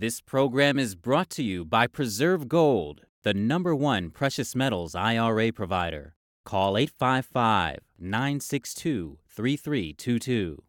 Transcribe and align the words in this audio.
This 0.00 0.20
program 0.20 0.78
is 0.78 0.94
brought 0.94 1.28
to 1.30 1.42
you 1.42 1.64
by 1.64 1.88
Preserve 1.88 2.46
Gold, 2.46 3.00
the 3.24 3.34
number 3.34 3.74
one 3.74 4.10
precious 4.10 4.54
metals 4.54 4.94
IRA 4.94 5.50
provider. 5.50 6.14
Call 6.44 6.78
855 6.78 7.80
962 7.98 9.18
3322. 9.28 10.62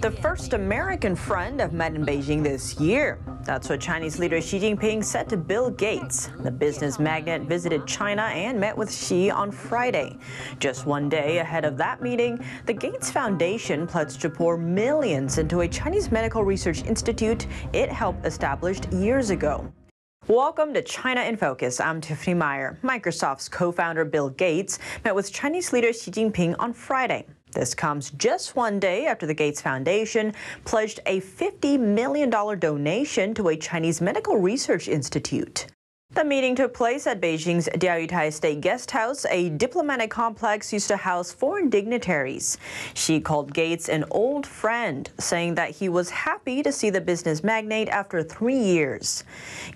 The 0.00 0.12
first 0.12 0.52
American 0.52 1.16
friend 1.16 1.60
I've 1.60 1.72
met 1.72 1.96
in 1.96 2.06
Beijing 2.06 2.40
this 2.40 2.78
year. 2.78 3.18
That's 3.42 3.68
what 3.68 3.80
Chinese 3.80 4.20
leader 4.20 4.40
Xi 4.40 4.60
Jinping 4.60 5.02
said 5.02 5.28
to 5.28 5.36
Bill 5.36 5.70
Gates. 5.70 6.30
The 6.38 6.52
business 6.52 7.00
magnate 7.00 7.42
visited 7.42 7.84
China 7.84 8.22
and 8.22 8.60
met 8.60 8.76
with 8.76 8.94
Xi 8.94 9.28
on 9.28 9.50
Friday. 9.50 10.16
Just 10.60 10.86
one 10.86 11.08
day 11.08 11.38
ahead 11.38 11.64
of 11.64 11.76
that 11.78 12.00
meeting, 12.00 12.38
the 12.66 12.72
Gates 12.72 13.10
Foundation 13.10 13.88
pledged 13.88 14.20
to 14.20 14.30
pour 14.30 14.56
millions 14.56 15.38
into 15.38 15.62
a 15.62 15.68
Chinese 15.68 16.12
medical 16.12 16.44
research 16.44 16.84
institute 16.84 17.48
it 17.72 17.88
helped 17.88 18.24
establish 18.24 18.78
years 18.92 19.30
ago. 19.30 19.68
Welcome 20.28 20.74
to 20.74 20.82
China 20.82 21.22
in 21.22 21.36
Focus. 21.36 21.80
I'm 21.80 22.00
Tiffany 22.00 22.34
Meier. 22.34 22.78
Microsoft's 22.84 23.48
co 23.48 23.72
founder 23.72 24.04
Bill 24.04 24.30
Gates 24.30 24.78
met 25.04 25.16
with 25.16 25.32
Chinese 25.32 25.72
leader 25.72 25.92
Xi 25.92 26.12
Jinping 26.12 26.54
on 26.60 26.72
Friday. 26.72 27.26
This 27.52 27.74
comes 27.74 28.10
just 28.12 28.56
one 28.56 28.78
day 28.78 29.06
after 29.06 29.26
the 29.26 29.34
Gates 29.34 29.60
Foundation 29.60 30.34
pledged 30.64 31.00
a 31.06 31.20
$50 31.20 31.78
million 31.80 32.30
donation 32.30 33.34
to 33.34 33.48
a 33.48 33.56
Chinese 33.56 34.00
medical 34.00 34.36
research 34.36 34.88
institute. 34.88 35.66
The 36.14 36.24
meeting 36.24 36.56
took 36.56 36.72
place 36.72 37.06
at 37.06 37.20
Beijing's 37.20 37.68
Diaoyutai 37.68 38.32
State 38.32 38.62
Guest 38.62 38.90
House, 38.92 39.26
a 39.26 39.50
diplomatic 39.50 40.10
complex 40.10 40.72
used 40.72 40.88
to 40.88 40.96
house 40.96 41.30
foreign 41.30 41.68
dignitaries. 41.68 42.56
Xi 42.94 43.20
called 43.20 43.52
Gates 43.52 43.90
an 43.90 44.06
old 44.10 44.46
friend, 44.46 45.10
saying 45.18 45.54
that 45.56 45.70
he 45.70 45.90
was 45.90 46.08
happy 46.08 46.62
to 46.62 46.72
see 46.72 46.88
the 46.88 47.02
business 47.02 47.44
magnate 47.44 47.90
after 47.90 48.22
three 48.22 48.58
years. 48.58 49.22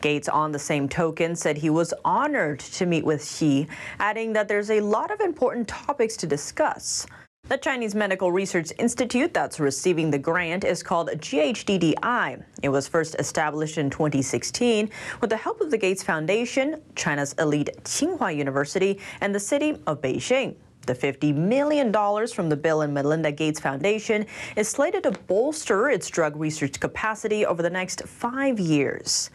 Gates, 0.00 0.26
on 0.26 0.52
the 0.52 0.58
same 0.58 0.88
token, 0.88 1.36
said 1.36 1.58
he 1.58 1.68
was 1.68 1.92
honored 2.02 2.60
to 2.60 2.86
meet 2.86 3.04
with 3.04 3.22
Xi, 3.22 3.66
adding 3.98 4.32
that 4.32 4.48
there's 4.48 4.70
a 4.70 4.80
lot 4.80 5.10
of 5.10 5.20
important 5.20 5.68
topics 5.68 6.16
to 6.16 6.26
discuss. 6.26 7.06
The 7.52 7.58
Chinese 7.58 7.94
Medical 7.94 8.32
Research 8.32 8.72
Institute 8.78 9.34
that's 9.34 9.60
receiving 9.60 10.10
the 10.10 10.18
grant 10.18 10.64
is 10.64 10.82
called 10.82 11.10
GHDDI. 11.10 12.42
It 12.62 12.70
was 12.70 12.88
first 12.88 13.14
established 13.18 13.76
in 13.76 13.90
2016 13.90 14.88
with 15.20 15.28
the 15.28 15.36
help 15.36 15.60
of 15.60 15.70
the 15.70 15.76
Gates 15.76 16.02
Foundation, 16.02 16.80
China's 16.96 17.34
elite 17.34 17.68
Tsinghua 17.84 18.34
University, 18.34 18.98
and 19.20 19.34
the 19.34 19.38
city 19.38 19.76
of 19.86 20.00
Beijing. 20.00 20.54
The 20.86 20.94
$50 20.94 21.34
million 21.34 21.92
from 22.28 22.48
the 22.48 22.56
Bill 22.56 22.80
and 22.80 22.94
Melinda 22.94 23.30
Gates 23.30 23.60
Foundation 23.60 24.24
is 24.56 24.68
slated 24.68 25.02
to 25.02 25.10
bolster 25.10 25.90
its 25.90 26.08
drug 26.08 26.36
research 26.36 26.80
capacity 26.80 27.44
over 27.44 27.62
the 27.62 27.68
next 27.68 28.02
five 28.08 28.58
years. 28.58 29.28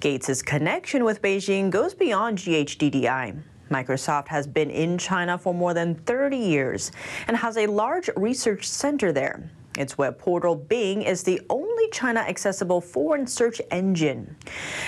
Gates' 0.00 0.42
connection 0.42 1.04
with 1.04 1.22
Beijing 1.22 1.70
goes 1.70 1.94
beyond 1.94 2.36
GHDDI. 2.36 3.51
Microsoft 3.72 4.28
has 4.28 4.46
been 4.46 4.70
in 4.70 4.98
China 4.98 5.38
for 5.38 5.54
more 5.54 5.72
than 5.72 5.94
30 5.94 6.36
years 6.36 6.92
and 7.26 7.36
has 7.36 7.56
a 7.56 7.66
large 7.66 8.10
research 8.16 8.68
center 8.68 9.12
there. 9.12 9.50
Its 9.78 9.96
web 9.96 10.18
portal 10.18 10.54
Bing 10.54 11.00
is 11.00 11.22
the 11.22 11.40
only 11.48 11.88
China 11.92 12.20
accessible 12.20 12.80
foreign 12.80 13.26
search 13.26 13.60
engine. 13.70 14.36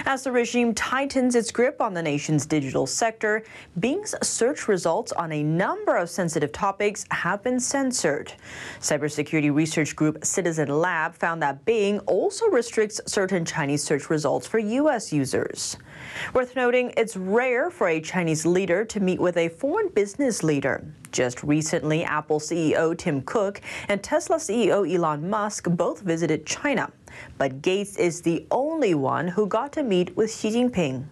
As 0.05 0.25
the 0.25 0.33
regime 0.33 0.75
tightens 0.75 1.35
its 1.35 1.51
grip 1.51 1.81
on 1.81 1.95
the 1.95 2.03
nation's 2.03 2.45
digital 2.45 2.87
sector, 2.87 3.45
Bing's 3.79 4.15
search 4.23 4.69
results 4.69 5.11
on 5.13 5.33
a 5.33 5.43
number 5.43 5.97
of 5.97 6.11
sensitive 6.11 6.53
topics 6.53 7.07
have 7.11 7.43
been 7.43 7.61
censored. 7.61 8.35
Cybersecurity 8.81 9.55
research 9.55 9.97
group 9.97 10.23
Citizen 10.23 10.69
Lab 10.69 11.15
found 11.15 11.41
that 11.43 11.65
Bing 11.65 12.01
also 12.01 12.47
restricts 12.49 13.01
certain 13.07 13.47
Chinese 13.47 13.83
search 13.83 14.11
results 14.11 14.47
for 14.47 14.59
U.S. 14.59 15.15
users. 15.15 15.79
Worth 16.33 16.57
noting, 16.57 16.93
it's 16.97 17.17
rare 17.17 17.71
for 17.71 17.89
a 17.89 18.01
Chinese 18.01 18.47
leader 18.47 18.85
to 18.85 19.01
meet 19.01 19.21
with 19.21 19.37
a 19.37 19.49
foreign 19.49 19.89
business 19.89 20.43
leader. 20.43 20.85
Just 21.13 21.43
recently, 21.43 22.05
Apple 22.05 22.41
CEO 22.41 22.97
Tim 22.97 23.23
Cook 23.23 23.61
and 23.89 24.03
Tesla 24.03 24.37
CEO 24.37 24.91
Elon 24.93 25.29
Musk 25.29 25.67
both 25.71 26.01
visited 26.01 26.47
China. 26.47 26.93
But 27.39 27.63
Gates 27.63 27.97
is 27.97 28.23
the 28.23 28.47
only 28.51 28.95
one 28.95 29.29
who 29.29 29.47
got 29.47 29.73
to 29.75 29.83
meet 29.83 30.17
with 30.17 30.35
Xi 30.35 30.51
Jinping. 30.51 31.05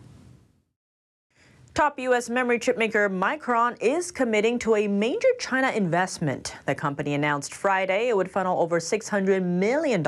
Top 1.75 1.99
U.S. 1.99 2.28
memory 2.28 2.59
chip 2.59 2.77
maker 2.77 3.09
Micron 3.09 3.78
is 3.81 4.10
committing 4.10 4.59
to 4.59 4.77
a 4.77 4.87
major 4.87 5.28
China 5.41 5.71
investment. 5.71 6.55
The 6.66 6.75
company 6.75 7.15
announced 7.15 7.55
Friday 7.55 8.09
it 8.09 8.16
would 8.16 8.31
funnel 8.31 8.60
over 8.60 8.78
$600 8.78 9.43
million 9.43 10.03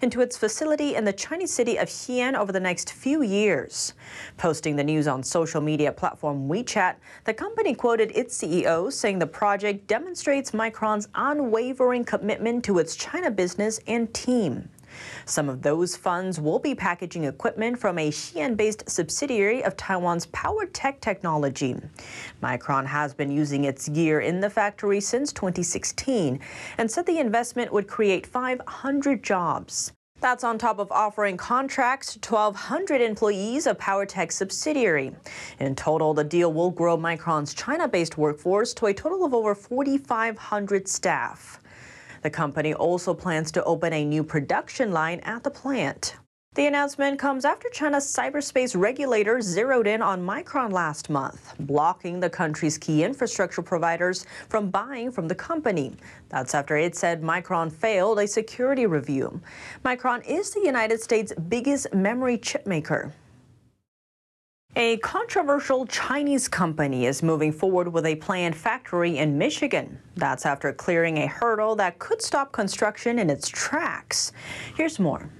into 0.00 0.20
its 0.22 0.38
facility 0.38 0.94
in 0.94 1.04
the 1.04 1.12
Chinese 1.12 1.52
city 1.52 1.76
of 1.76 1.88
Xi'an 1.88 2.34
over 2.34 2.52
the 2.52 2.60
next 2.60 2.94
few 2.94 3.22
years. 3.22 3.92
Posting 4.38 4.76
the 4.76 4.84
news 4.84 5.06
on 5.06 5.22
social 5.22 5.60
media 5.60 5.92
platform 5.92 6.48
WeChat, 6.48 6.96
the 7.24 7.34
company 7.34 7.74
quoted 7.74 8.10
its 8.14 8.42
CEO 8.42 8.90
saying 8.90 9.18
the 9.18 9.26
project 9.26 9.88
demonstrates 9.88 10.52
Micron's 10.52 11.06
unwavering 11.14 12.02
commitment 12.02 12.64
to 12.64 12.78
its 12.78 12.96
China 12.96 13.30
business 13.30 13.78
and 13.86 14.14
team. 14.14 14.70
Some 15.24 15.48
of 15.48 15.62
those 15.62 15.96
funds 15.96 16.40
will 16.40 16.58
be 16.58 16.74
packaging 16.74 17.24
equipment 17.24 17.78
from 17.78 17.98
a 17.98 18.10
Xi'an-based 18.10 18.88
subsidiary 18.88 19.64
of 19.64 19.76
Taiwan's 19.76 20.26
Powertech 20.26 21.00
Technology. 21.00 21.76
Micron 22.42 22.86
has 22.86 23.14
been 23.14 23.30
using 23.30 23.64
its 23.64 23.88
gear 23.88 24.20
in 24.20 24.40
the 24.40 24.50
factory 24.50 25.00
since 25.00 25.32
2016 25.32 26.40
and 26.78 26.90
said 26.90 27.06
the 27.06 27.18
investment 27.18 27.72
would 27.72 27.86
create 27.88 28.26
500 28.26 29.22
jobs. 29.22 29.92
That's 30.20 30.42
on 30.42 30.58
top 30.58 30.80
of 30.80 30.90
offering 30.90 31.36
contracts 31.36 32.14
to 32.14 32.34
1,200 32.34 33.00
employees 33.00 33.68
of 33.68 33.78
PowerTech 33.78 34.32
subsidiary. 34.32 35.14
In 35.60 35.76
total, 35.76 36.12
the 36.12 36.24
deal 36.24 36.52
will 36.52 36.72
grow 36.72 36.96
Micron's 36.98 37.54
China-based 37.54 38.18
workforce 38.18 38.74
to 38.74 38.86
a 38.86 38.94
total 38.94 39.24
of 39.24 39.32
over 39.32 39.54
4,500 39.54 40.88
staff. 40.88 41.60
The 42.22 42.30
company 42.30 42.74
also 42.74 43.14
plans 43.14 43.50
to 43.52 43.64
open 43.64 43.92
a 43.92 44.04
new 44.04 44.24
production 44.24 44.92
line 44.92 45.20
at 45.20 45.44
the 45.44 45.50
plant. 45.50 46.16
The 46.54 46.66
announcement 46.66 47.20
comes 47.20 47.44
after 47.44 47.68
China's 47.68 48.12
cyberspace 48.12 48.74
regulator 48.76 49.40
zeroed 49.40 49.86
in 49.86 50.02
on 50.02 50.26
Micron 50.26 50.72
last 50.72 51.08
month, 51.08 51.54
blocking 51.60 52.18
the 52.18 52.28
country's 52.30 52.76
key 52.76 53.04
infrastructure 53.04 53.62
providers 53.62 54.26
from 54.48 54.70
buying 54.70 55.12
from 55.12 55.28
the 55.28 55.36
company. 55.36 55.92
That's 56.30 56.56
after 56.56 56.76
it 56.76 56.96
said 56.96 57.22
Micron 57.22 57.70
failed 57.70 58.18
a 58.18 58.26
security 58.26 58.86
review. 58.86 59.40
Micron 59.84 60.26
is 60.26 60.50
the 60.50 60.64
United 60.64 61.00
States' 61.00 61.32
biggest 61.48 61.94
memory 61.94 62.38
chip 62.38 62.66
maker. 62.66 63.12
A 64.76 64.96
controversial 64.98 65.86
Chinese 65.86 66.46
company 66.46 67.06
is 67.06 67.20
moving 67.20 67.50
forward 67.50 67.88
with 67.88 68.06
a 68.06 68.14
planned 68.14 68.54
factory 68.54 69.18
in 69.18 69.36
Michigan. 69.36 69.98
That's 70.14 70.46
after 70.46 70.72
clearing 70.72 71.18
a 71.18 71.26
hurdle 71.26 71.74
that 71.76 71.98
could 71.98 72.22
stop 72.22 72.52
construction 72.52 73.18
in 73.18 73.28
its 73.28 73.48
tracks. 73.48 74.30
Here's 74.76 75.00
more. 75.00 75.30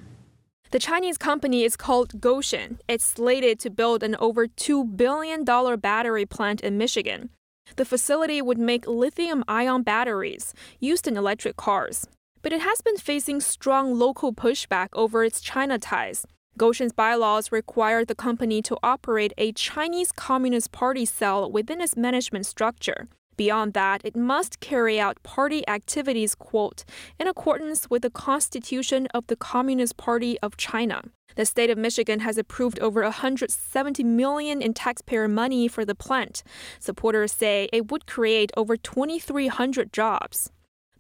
The 0.73 0.81
Chinese 0.81 1.19
company 1.19 1.63
is 1.63 1.77
called 1.77 2.21
Gotion. 2.21 2.79
It's 2.89 3.05
slated 3.05 3.61
to 3.61 3.71
build 3.71 4.03
an 4.03 4.17
over 4.17 4.49
$2 4.49 4.97
billion 4.97 5.45
battery 5.45 6.27
plant 6.27 6.61
in 6.61 6.77
Michigan. 6.77 7.31
The 7.77 7.85
facility 7.85 8.43
would 8.43 8.59
make 8.59 8.89
lithium 8.89 9.45
ion 9.47 9.83
batteries 9.83 10.53
used 10.81 11.07
in 11.07 11.17
electric 11.17 11.57
cars. 11.57 12.09
But 12.43 12.53
it 12.53 12.63
has 12.63 12.81
been 12.81 12.97
facing 12.97 13.41
strong 13.41 13.99
local 13.99 14.33
pushback 14.33 14.89
over 14.95 15.23
its 15.23 15.41
China 15.41 15.79
ties. 15.79 16.27
Gotion's 16.59 16.93
bylaws 16.93 17.51
require 17.53 18.05
the 18.05 18.15
company 18.15 18.61
to 18.63 18.77
operate 18.83 19.33
a 19.39 19.53
Chinese 19.53 20.13
Communist 20.13 20.73
Party 20.73 21.07
cell 21.07 21.51
within 21.51 21.81
its 21.81 21.97
management 21.97 22.47
structure. 22.47 23.09
Beyond 23.37 23.73
that, 23.75 24.01
it 24.05 24.17
must 24.17 24.59
carry 24.59 24.99
out 24.99 25.23
party 25.23 25.67
activities, 25.69 26.35
quote, 26.35 26.85
in 27.21 27.29
accordance 27.29 27.89
with 27.89 28.03
the 28.03 28.11
Constitution 28.11 29.07
of 29.15 29.29
the 29.29 29.37
Communist 29.37 29.97
Party 29.97 30.37
of 30.41 30.57
China. 30.57 31.03
The 31.37 31.47
state 31.47 31.71
of 31.71 31.79
Michigan 31.79 32.19
has 32.21 32.37
approved 32.37 32.81
over 32.81 33.03
170 33.03 34.03
million 34.03 34.61
in 34.61 34.75
taxpayer 34.75 35.29
money 35.29 35.69
for 35.69 35.85
the 35.85 35.95
plant. 35.95 36.43
Supporters 36.81 37.31
say 37.31 37.69
it 37.73 37.93
would 37.93 38.07
create 38.07 38.51
over 38.57 38.77
2300 38.77 39.93
jobs. 39.93 40.51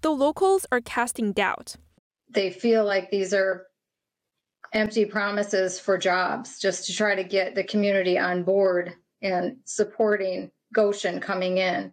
Though 0.02 0.14
locals 0.14 0.64
are 0.70 0.81
casting 0.81 1.32
doubt. 1.32 1.75
They 2.31 2.50
feel 2.50 2.84
like 2.84 3.11
these 3.11 3.34
are 3.34 3.68
empty 4.73 5.05
promises 5.05 5.79
for 5.79 5.99
jobs 5.99 6.59
just 6.59 6.87
to 6.87 6.94
try 6.94 7.15
to 7.15 7.25
get 7.25 7.55
the 7.55 7.65
community 7.65 8.19
on 8.19 8.43
board 8.43 8.94
and 9.23 9.56
supporting 9.65 10.50
Gotion 10.75 11.20
coming 11.20 11.59
in. 11.59 11.93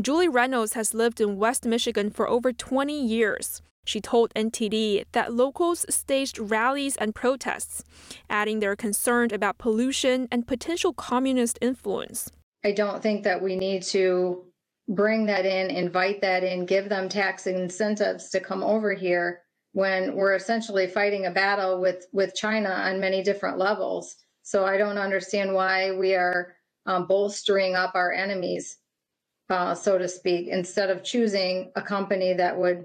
Julie 0.00 0.28
Reynolds 0.28 0.74
has 0.74 0.94
lived 0.94 1.20
in 1.20 1.36
West 1.38 1.64
Michigan 1.64 2.10
for 2.10 2.28
over 2.28 2.52
20 2.52 3.04
years. 3.04 3.62
She 3.84 4.00
told 4.00 4.32
NTD 4.34 5.06
that 5.12 5.32
locals 5.32 5.86
staged 5.88 6.38
rallies 6.38 6.96
and 6.96 7.14
protests, 7.14 7.82
adding 8.28 8.60
they're 8.60 8.76
concerned 8.76 9.32
about 9.32 9.58
pollution 9.58 10.28
and 10.30 10.46
potential 10.46 10.92
communist 10.92 11.58
influence. 11.62 12.30
I 12.64 12.72
don't 12.72 13.02
think 13.02 13.24
that 13.24 13.42
we 13.42 13.56
need 13.56 13.82
to 13.84 14.44
bring 14.88 15.26
that 15.26 15.46
in, 15.46 15.70
invite 15.70 16.20
that 16.20 16.44
in, 16.44 16.66
give 16.66 16.88
them 16.88 17.08
tax 17.08 17.46
incentives 17.46 18.30
to 18.30 18.40
come 18.40 18.62
over 18.62 18.92
here 18.92 19.42
when 19.72 20.14
we're 20.14 20.34
essentially 20.34 20.86
fighting 20.86 21.26
a 21.26 21.30
battle 21.30 21.80
with 21.80 22.06
with 22.12 22.34
China 22.34 22.70
on 22.70 23.00
many 23.00 23.22
different 23.22 23.58
levels. 23.58 24.16
So 24.42 24.64
I 24.64 24.78
don't 24.78 24.98
understand 24.98 25.52
why 25.52 25.92
we 25.92 26.14
are 26.14 26.56
um, 26.86 27.06
bolstering 27.06 27.74
up 27.74 27.94
our 27.94 28.12
enemies, 28.12 28.78
uh, 29.50 29.74
so 29.74 29.98
to 29.98 30.08
speak, 30.08 30.48
instead 30.48 30.88
of 30.88 31.04
choosing 31.04 31.70
a 31.76 31.82
company 31.82 32.32
that 32.32 32.56
would 32.56 32.84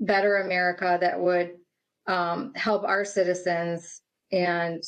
better 0.00 0.38
America, 0.38 0.98
that 1.00 1.18
would 1.18 1.52
um, 2.06 2.52
help 2.54 2.84
our 2.84 3.04
citizens 3.04 4.02
and 4.32 4.82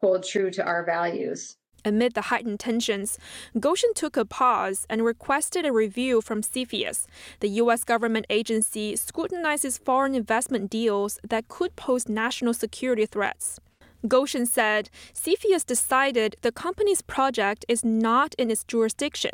hold 0.00 0.22
true 0.22 0.50
to 0.50 0.64
our 0.64 0.84
values. 0.84 1.56
Amid 1.84 2.14
the 2.14 2.22
heightened 2.22 2.60
tensions, 2.60 3.18
Gotion 3.56 3.94
took 3.94 4.16
a 4.16 4.24
pause 4.24 4.86
and 4.90 5.04
requested 5.04 5.64
a 5.64 5.72
review 5.72 6.20
from 6.20 6.42
CFIUS. 6.42 7.06
The 7.40 7.48
U.S. 7.62 7.84
government 7.84 8.26
agency 8.28 8.96
scrutinizes 8.96 9.78
foreign 9.78 10.14
investment 10.14 10.70
deals 10.70 11.18
that 11.28 11.48
could 11.48 11.76
pose 11.76 12.08
national 12.08 12.54
security 12.54 13.06
threats. 13.06 13.60
Gotion 14.06 14.46
said 14.46 14.88
CFIUS 15.14 15.64
decided 15.66 16.36
the 16.40 16.52
company's 16.52 17.02
project 17.02 17.64
is 17.68 17.84
not 17.84 18.34
in 18.38 18.50
its 18.50 18.64
jurisdiction, 18.64 19.32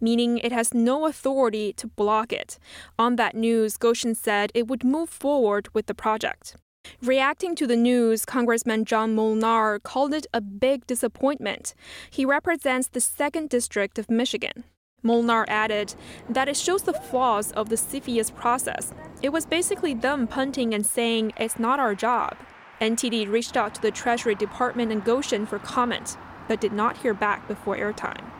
meaning 0.00 0.38
it 0.38 0.52
has 0.52 0.72
no 0.72 1.06
authority 1.06 1.72
to 1.74 1.86
block 1.86 2.32
it. 2.32 2.58
On 2.98 3.16
that 3.16 3.34
news, 3.34 3.76
Gotion 3.76 4.16
said 4.16 4.52
it 4.54 4.68
would 4.68 4.84
move 4.84 5.10
forward 5.10 5.68
with 5.74 5.86
the 5.86 5.94
project. 5.94 6.56
Reacting 7.02 7.54
to 7.56 7.66
the 7.66 7.76
news, 7.76 8.24
Congressman 8.24 8.84
John 8.84 9.14
Moolenaar 9.14 9.82
called 9.82 10.14
it 10.14 10.26
a 10.32 10.40
big 10.40 10.86
disappointment. 10.86 11.74
He 12.10 12.24
represents 12.24 12.88
the 12.88 13.00
2nd 13.00 13.48
District 13.48 13.98
of 13.98 14.10
Michigan. 14.10 14.64
Moolenaar 15.04 15.44
added 15.48 15.94
that 16.28 16.48
it 16.48 16.56
shows 16.56 16.82
the 16.82 16.92
flaws 16.92 17.52
of 17.52 17.68
the 17.68 17.76
CFIUS 17.76 18.34
process. 18.34 18.92
It 19.22 19.30
was 19.30 19.46
basically 19.46 19.94
them 19.94 20.26
punting 20.26 20.74
and 20.74 20.84
saying 20.84 21.32
it's 21.36 21.58
not 21.58 21.78
our 21.78 21.94
job. 21.94 22.36
NTD 22.80 23.28
reached 23.30 23.56
out 23.56 23.74
to 23.74 23.82
the 23.82 23.90
Treasury 23.90 24.34
Department 24.34 24.92
and 24.92 25.04
Gotion 25.04 25.46
for 25.46 25.58
comment, 25.58 26.16
but 26.48 26.60
did 26.60 26.72
not 26.72 26.98
hear 26.98 27.14
back 27.14 27.48
before 27.48 27.76
airtime. 27.76 28.30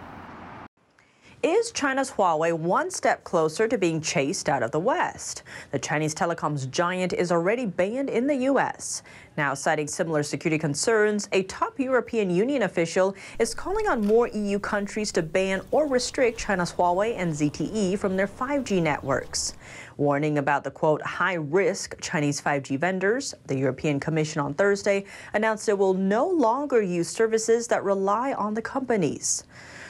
Is 1.42 1.70
China's 1.70 2.12
Huawei 2.12 2.54
one 2.54 2.90
step 2.90 3.22
closer 3.22 3.68
to 3.68 3.76
being 3.76 4.00
chased 4.00 4.48
out 4.48 4.62
of 4.62 4.70
the 4.70 4.80
West? 4.80 5.42
The 5.70 5.78
Chinese 5.78 6.14
telecoms 6.14 6.68
giant 6.70 7.12
is 7.12 7.30
already 7.30 7.66
banned 7.66 8.08
in 8.08 8.26
the 8.26 8.36
U.S. 8.50 9.02
Now, 9.36 9.52
citing 9.52 9.86
similar 9.86 10.22
security 10.22 10.58
concerns, 10.58 11.28
a 11.32 11.42
top 11.42 11.78
European 11.78 12.30
Union 12.30 12.62
official 12.62 13.14
is 13.38 13.54
calling 13.54 13.86
on 13.86 14.06
more 14.06 14.28
EU 14.28 14.58
countries 14.58 15.12
to 15.12 15.22
ban 15.22 15.60
or 15.72 15.86
restrict 15.86 16.38
China's 16.38 16.72
Huawei 16.72 17.14
and 17.18 17.34
ZTE 17.34 17.98
from 17.98 18.16
their 18.16 18.28
5G 18.28 18.82
networks. 18.82 19.52
Warning 19.98 20.38
about 20.38 20.64
the 20.64 20.70
quote, 20.70 21.02
high 21.02 21.34
risk 21.34 22.00
Chinese 22.00 22.40
5G 22.40 22.78
vendors, 22.78 23.34
the 23.46 23.58
European 23.58 24.00
Commission 24.00 24.40
on 24.40 24.54
Thursday 24.54 25.04
announced 25.34 25.68
it 25.68 25.76
will 25.76 25.94
no 25.94 26.26
longer 26.26 26.80
use 26.80 27.08
services 27.08 27.68
that 27.68 27.84
rely 27.84 28.32
on 28.32 28.54
the 28.54 28.62
companies. 28.62 29.44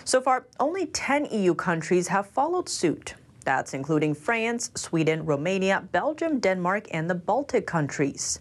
So 0.06 0.20
far, 0.20 0.46
only 0.60 0.86
10 0.86 1.24
EU 1.32 1.52
countries 1.52 2.06
have 2.06 2.28
followed 2.28 2.68
suit. 2.68 3.14
That's 3.42 3.74
including 3.74 4.14
France, 4.14 4.70
Sweden, 4.76 5.26
Romania, 5.26 5.82
Belgium, 5.90 6.38
Denmark, 6.38 6.86
and 6.92 7.10
the 7.10 7.16
Baltic 7.16 7.66
countries. 7.66 8.38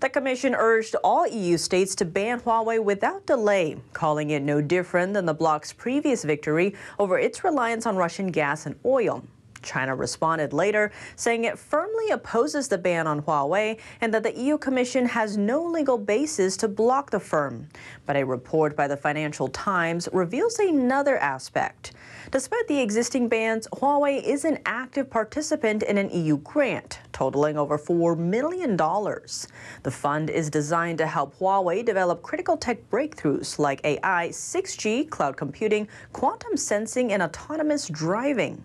The 0.00 0.08
Commission 0.08 0.56
urged 0.56 0.96
all 1.04 1.24
EU 1.28 1.56
states 1.56 1.94
to 1.96 2.04
ban 2.04 2.40
Huawei 2.40 2.82
without 2.82 3.26
delay, 3.26 3.76
calling 3.92 4.30
it 4.30 4.42
no 4.42 4.60
different 4.60 5.14
than 5.14 5.24
the 5.24 5.34
bloc's 5.34 5.72
previous 5.72 6.24
victory 6.24 6.74
over 6.98 7.16
its 7.16 7.44
reliance 7.44 7.86
on 7.86 7.94
Russian 7.94 8.32
gas 8.32 8.66
and 8.66 8.74
oil. 8.84 9.22
China 9.64 9.96
responded 9.96 10.52
later, 10.52 10.92
saying 11.16 11.44
it 11.44 11.58
firmly 11.58 12.10
opposes 12.10 12.68
the 12.68 12.78
ban 12.78 13.06
on 13.06 13.22
Huawei 13.22 13.78
and 14.00 14.14
that 14.14 14.22
the 14.22 14.38
EU 14.38 14.58
Commission 14.58 15.06
has 15.06 15.36
no 15.36 15.64
legal 15.64 15.98
basis 15.98 16.56
to 16.58 16.68
block 16.68 17.10
the 17.10 17.20
firm. 17.20 17.68
But 18.06 18.16
a 18.16 18.24
report 18.24 18.76
by 18.76 18.86
the 18.86 18.96
Financial 18.96 19.48
Times 19.48 20.08
reveals 20.12 20.58
another 20.58 21.16
aspect. 21.18 21.92
Despite 22.30 22.68
the 22.68 22.80
existing 22.80 23.28
bans, 23.28 23.66
Huawei 23.72 24.22
is 24.22 24.44
an 24.44 24.58
active 24.66 25.10
participant 25.10 25.82
in 25.82 25.98
an 25.98 26.10
EU 26.10 26.38
grant 26.38 27.00
totaling 27.12 27.56
over 27.56 27.78
$4 27.78 28.18
million. 28.18 28.76
The 28.76 29.90
fund 29.90 30.28
is 30.28 30.50
designed 30.50 30.98
to 30.98 31.06
help 31.06 31.38
Huawei 31.38 31.84
develop 31.84 32.22
critical 32.22 32.56
tech 32.56 32.90
breakthroughs 32.90 33.58
like 33.58 33.80
AI, 33.84 34.28
6G, 34.28 35.08
cloud 35.08 35.36
computing, 35.36 35.88
quantum 36.12 36.56
sensing, 36.56 37.12
and 37.12 37.22
autonomous 37.22 37.88
driving. 37.88 38.64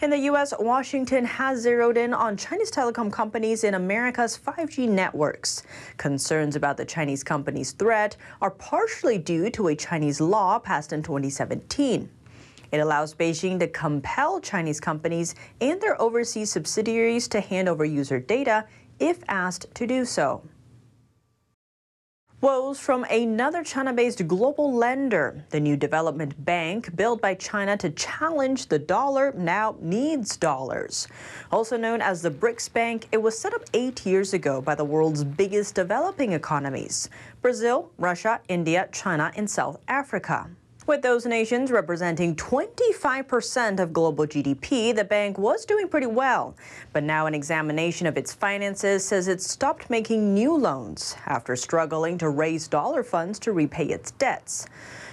In 0.00 0.10
the 0.10 0.18
U.S., 0.18 0.54
Washington 0.58 1.24
has 1.24 1.60
zeroed 1.60 1.96
in 1.96 2.14
on 2.14 2.36
Chinese 2.36 2.70
telecom 2.70 3.12
companies 3.12 3.64
in 3.64 3.74
America's 3.74 4.38
5G 4.38 4.88
networks. 4.88 5.62
Concerns 5.96 6.56
about 6.56 6.76
the 6.76 6.84
Chinese 6.84 7.22
company's 7.22 7.72
threat 7.72 8.16
are 8.40 8.50
partially 8.50 9.18
due 9.18 9.50
to 9.50 9.68
a 9.68 9.76
Chinese 9.76 10.20
law 10.20 10.58
passed 10.58 10.92
in 10.92 11.02
2017. 11.02 12.08
It 12.72 12.78
allows 12.78 13.14
Beijing 13.14 13.58
to 13.58 13.66
compel 13.66 14.40
Chinese 14.40 14.80
companies 14.80 15.34
and 15.60 15.80
their 15.80 16.00
overseas 16.00 16.52
subsidiaries 16.52 17.28
to 17.28 17.40
hand 17.40 17.68
over 17.68 17.84
user 17.84 18.20
data 18.20 18.66
if 18.98 19.22
asked 19.28 19.74
to 19.74 19.86
do 19.86 20.04
so. 20.04 20.42
Woes 22.42 22.80
from 22.80 23.04
another 23.10 23.62
China 23.62 23.92
based 23.92 24.26
global 24.26 24.72
lender. 24.72 25.44
The 25.50 25.60
new 25.60 25.76
development 25.76 26.42
bank, 26.42 26.96
built 26.96 27.20
by 27.20 27.34
China 27.34 27.76
to 27.76 27.90
challenge 27.90 28.68
the 28.68 28.78
dollar, 28.78 29.34
now 29.36 29.76
needs 29.78 30.38
dollars. 30.38 31.06
Also 31.52 31.76
known 31.76 32.00
as 32.00 32.22
the 32.22 32.30
BRICS 32.30 32.72
Bank, 32.72 33.08
it 33.12 33.20
was 33.20 33.38
set 33.38 33.52
up 33.52 33.64
eight 33.74 34.06
years 34.06 34.32
ago 34.32 34.62
by 34.62 34.74
the 34.74 34.84
world's 34.84 35.22
biggest 35.22 35.74
developing 35.74 36.32
economies 36.32 37.10
Brazil, 37.42 37.90
Russia, 37.98 38.40
India, 38.48 38.88
China, 38.90 39.30
and 39.36 39.50
South 39.50 39.78
Africa. 39.86 40.48
With 40.86 41.02
those 41.02 41.26
nations 41.26 41.70
representing 41.70 42.34
25% 42.36 43.80
of 43.80 43.92
global 43.92 44.26
GDP, 44.26 44.96
the 44.96 45.04
bank 45.04 45.36
was 45.36 45.66
doing 45.66 45.88
pretty 45.88 46.06
well. 46.06 46.56
But 46.92 47.04
now 47.04 47.26
an 47.26 47.34
examination 47.34 48.06
of 48.06 48.16
its 48.16 48.32
finances 48.32 49.04
says 49.04 49.28
it 49.28 49.42
stopped 49.42 49.90
making 49.90 50.32
new 50.32 50.56
loans 50.56 51.16
after 51.26 51.54
struggling 51.54 52.16
to 52.18 52.30
raise 52.30 52.66
dollar 52.66 53.04
funds 53.04 53.38
to 53.40 53.52
repay 53.52 53.84
its 53.84 54.12
debts. 54.12 54.66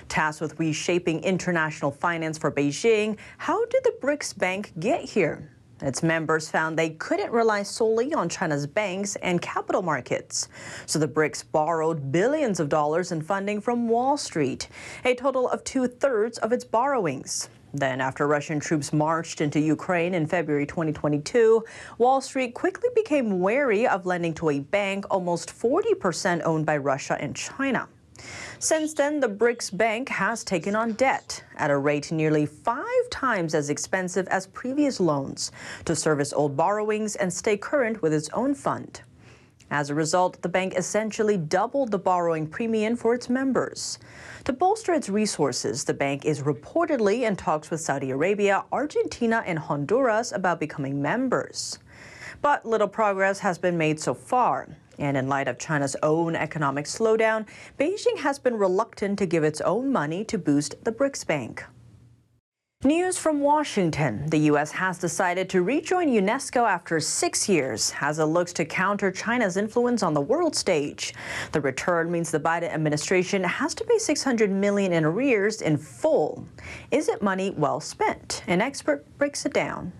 Tasked 0.07 0.41
with 0.41 0.57
reshaping 0.57 1.21
international 1.23 1.91
finance 1.91 2.37
for 2.37 2.49
Beijing, 2.49 3.17
how 3.37 3.65
did 3.65 3.83
the 3.83 3.93
BRICS 4.01 4.37
Bank 4.37 4.71
get 4.79 5.01
here? 5.03 5.51
Its 5.81 6.01
members 6.01 6.49
found 6.49 6.77
they 6.77 6.91
couldn't 6.91 7.31
rely 7.31 7.63
solely 7.63 8.13
on 8.13 8.29
China's 8.29 8.65
banks 8.65 9.15
and 9.17 9.41
capital 9.41 9.81
markets. 9.81 10.49
So 10.85 10.97
the 10.97 11.07
BRICS 11.07 11.43
borrowed 11.51 12.11
billions 12.11 12.59
of 12.59 12.69
dollars 12.69 13.11
in 13.11 13.21
funding 13.21 13.61
from 13.61 13.87
Wall 13.87 14.17
Street, 14.17 14.69
a 15.05 15.13
total 15.15 15.47
of 15.49 15.63
two 15.63 15.87
thirds 15.87 16.37
of 16.39 16.51
its 16.51 16.65
borrowings. 16.65 17.49
Then, 17.73 18.01
after 18.01 18.27
Russian 18.27 18.59
troops 18.59 18.91
marched 18.91 19.41
into 19.41 19.59
Ukraine 19.59 20.13
in 20.13 20.25
February 20.25 20.65
2022, 20.65 21.63
Wall 21.97 22.21
Street 22.21 22.53
quickly 22.55 22.89
became 22.95 23.39
wary 23.39 23.85
of 23.85 24.05
lending 24.05 24.33
to 24.35 24.49
a 24.49 24.59
bank 24.59 25.05
almost 25.11 25.49
40% 25.49 26.41
owned 26.43 26.65
by 26.65 26.77
Russia 26.77 27.17
and 27.19 27.35
China. 27.35 27.87
Since 28.59 28.95
then, 28.95 29.19
the 29.19 29.29
BRICS 29.29 29.77
Bank 29.77 30.09
has 30.09 30.43
taken 30.43 30.75
on 30.75 30.93
debt 30.93 31.43
at 31.57 31.69
a 31.69 31.77
rate 31.77 32.11
nearly 32.11 32.47
five 32.47 33.09
times 33.11 33.53
as 33.53 33.69
expensive 33.69 34.27
as 34.29 34.47
previous 34.47 34.99
loans 34.99 35.51
to 35.85 35.95
service 35.95 36.33
old 36.33 36.57
borrowings 36.57 37.15
and 37.15 37.31
stay 37.31 37.55
current 37.55 38.01
with 38.01 38.13
its 38.13 38.29
own 38.29 38.55
fund. 38.55 39.01
As 39.69 39.91
a 39.91 39.95
result, 39.95 40.41
the 40.41 40.49
bank 40.49 40.73
essentially 40.75 41.37
doubled 41.37 41.91
the 41.91 41.99
borrowing 41.99 42.47
premium 42.47 42.95
for 42.95 43.13
its 43.13 43.29
members. 43.29 43.99
To 44.45 44.53
bolster 44.53 44.93
its 44.93 45.07
resources, 45.07 45.83
the 45.83 45.93
bank 45.93 46.25
is 46.25 46.41
reportedly 46.41 47.27
in 47.27 47.35
talks 47.35 47.69
with 47.69 47.81
Saudi 47.81 48.09
Arabia, 48.09 48.63
Argentina, 48.71 49.43
and 49.45 49.59
Honduras 49.59 50.31
about 50.31 50.59
becoming 50.59 50.99
members. 50.99 51.77
But 52.41 52.65
little 52.65 52.87
progress 52.87 53.37
has 53.39 53.59
been 53.59 53.77
made 53.77 53.99
so 53.99 54.15
far. 54.15 54.67
And 54.97 55.17
in 55.17 55.27
light 55.27 55.47
of 55.47 55.59
China's 55.59 55.95
own 56.03 56.35
economic 56.35 56.85
slowdown, 56.85 57.45
Beijing 57.79 58.19
has 58.19 58.39
been 58.39 58.57
reluctant 58.57 59.19
to 59.19 59.25
give 59.25 59.43
its 59.43 59.61
own 59.61 59.91
money 59.91 60.23
to 60.25 60.37
boost 60.37 60.83
the 60.83 60.91
BRICS 60.91 61.25
Bank. 61.25 61.65
News 62.83 63.17
from 63.17 63.39
Washington. 63.39 64.27
The 64.27 64.37
U.S. 64.51 64.71
has 64.73 64.99
decided 64.99 65.49
to 65.49 65.63
rejoin 65.63 66.09
UNESCO 66.09 66.69
after 66.69 66.99
six 66.99 67.49
years 67.49 67.91
as 68.01 68.19
it 68.19 68.25
looks 68.25 68.53
to 68.53 68.65
counter 68.65 69.11
China's 69.11 69.57
influence 69.57 70.03
on 70.03 70.13
the 70.13 70.21
world 70.21 70.55
stage. 70.55 71.15
The 71.53 71.61
return 71.61 72.11
means 72.11 72.29
the 72.29 72.39
Biden 72.39 72.71
administration 72.71 73.43
has 73.43 73.73
to 73.73 73.83
pay 73.83 73.97
600 73.97 74.51
million 74.51 74.93
in 74.93 75.05
arrears 75.05 75.63
in 75.63 75.75
full. 75.75 76.47
Is 76.91 77.09
it 77.09 77.23
money 77.23 77.49
well 77.49 77.79
spent? 77.79 78.43
An 78.45 78.61
expert 78.61 79.03
breaks 79.17 79.43
it 79.47 79.53
down. 79.53 79.91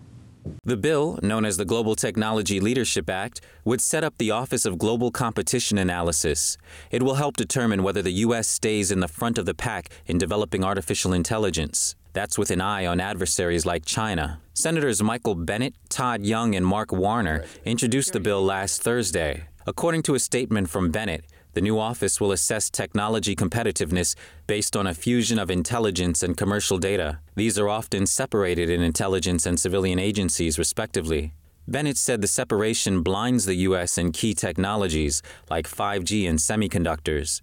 The 0.64 0.76
bill, 0.76 1.18
known 1.22 1.44
as 1.44 1.56
the 1.56 1.64
Global 1.64 1.94
Technology 1.94 2.60
Leadership 2.60 3.08
Act, 3.10 3.40
would 3.64 3.80
set 3.80 4.04
up 4.04 4.18
the 4.18 4.30
Office 4.30 4.64
of 4.64 4.78
Global 4.78 5.10
Competition 5.10 5.78
Analysis. 5.78 6.56
It 6.90 7.02
will 7.02 7.14
help 7.14 7.36
determine 7.36 7.82
whether 7.82 8.02
the 8.02 8.12
U.S. 8.26 8.48
stays 8.48 8.90
in 8.90 9.00
the 9.00 9.08
front 9.08 9.38
of 9.38 9.46
the 9.46 9.54
pack 9.54 9.90
in 10.06 10.18
developing 10.18 10.64
artificial 10.64 11.12
intelligence. 11.12 11.94
That's 12.12 12.38
with 12.38 12.50
an 12.50 12.60
eye 12.60 12.86
on 12.86 13.00
adversaries 13.00 13.66
like 13.66 13.84
China. 13.84 14.40
Senators 14.54 15.02
Michael 15.02 15.34
Bennet, 15.34 15.74
Todd 15.88 16.24
Young, 16.24 16.54
and 16.54 16.66
Mark 16.66 16.90
Warner 16.90 17.44
introduced 17.64 18.12
the 18.12 18.20
bill 18.20 18.42
last 18.44 18.82
Thursday. 18.82 19.44
According 19.66 20.02
to 20.04 20.14
a 20.14 20.18
statement 20.18 20.70
from 20.70 20.90
Bennet, 20.90 21.24
the 21.58 21.62
new 21.62 21.80
office 21.80 22.20
will 22.20 22.30
assess 22.30 22.70
technology 22.70 23.34
competitiveness 23.34 24.14
based 24.46 24.76
on 24.76 24.86
a 24.86 24.94
fusion 24.94 25.40
of 25.40 25.50
intelligence 25.50 26.22
and 26.22 26.36
commercial 26.36 26.78
data. 26.78 27.18
These 27.34 27.58
are 27.58 27.68
often 27.68 28.06
separated 28.06 28.70
in 28.70 28.80
intelligence 28.80 29.44
and 29.44 29.58
civilian 29.58 29.98
agencies, 29.98 30.56
respectively. 30.56 31.32
Bennet 31.66 31.96
said 31.96 32.20
the 32.20 32.28
separation 32.28 33.02
blinds 33.02 33.44
the 33.44 33.56
U.S. 33.68 33.98
in 33.98 34.12
key 34.12 34.34
technologies 34.34 35.20
like 35.50 35.68
5G 35.68 36.30
and 36.30 36.38
semiconductors. 36.38 37.42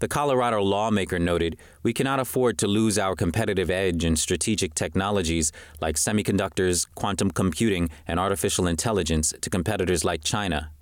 The 0.00 0.08
Colorado 0.08 0.60
lawmaker 0.60 1.20
noted 1.20 1.56
we 1.84 1.92
cannot 1.92 2.18
afford 2.18 2.58
to 2.58 2.66
lose 2.66 2.98
our 2.98 3.14
competitive 3.14 3.70
edge 3.70 4.04
in 4.04 4.16
strategic 4.16 4.74
technologies 4.74 5.52
like 5.80 5.94
semiconductors, 5.94 6.88
quantum 6.96 7.30
computing, 7.30 7.90
and 8.08 8.18
artificial 8.18 8.66
intelligence 8.66 9.32
to 9.40 9.48
competitors 9.48 10.04
like 10.04 10.24
China. 10.24 10.72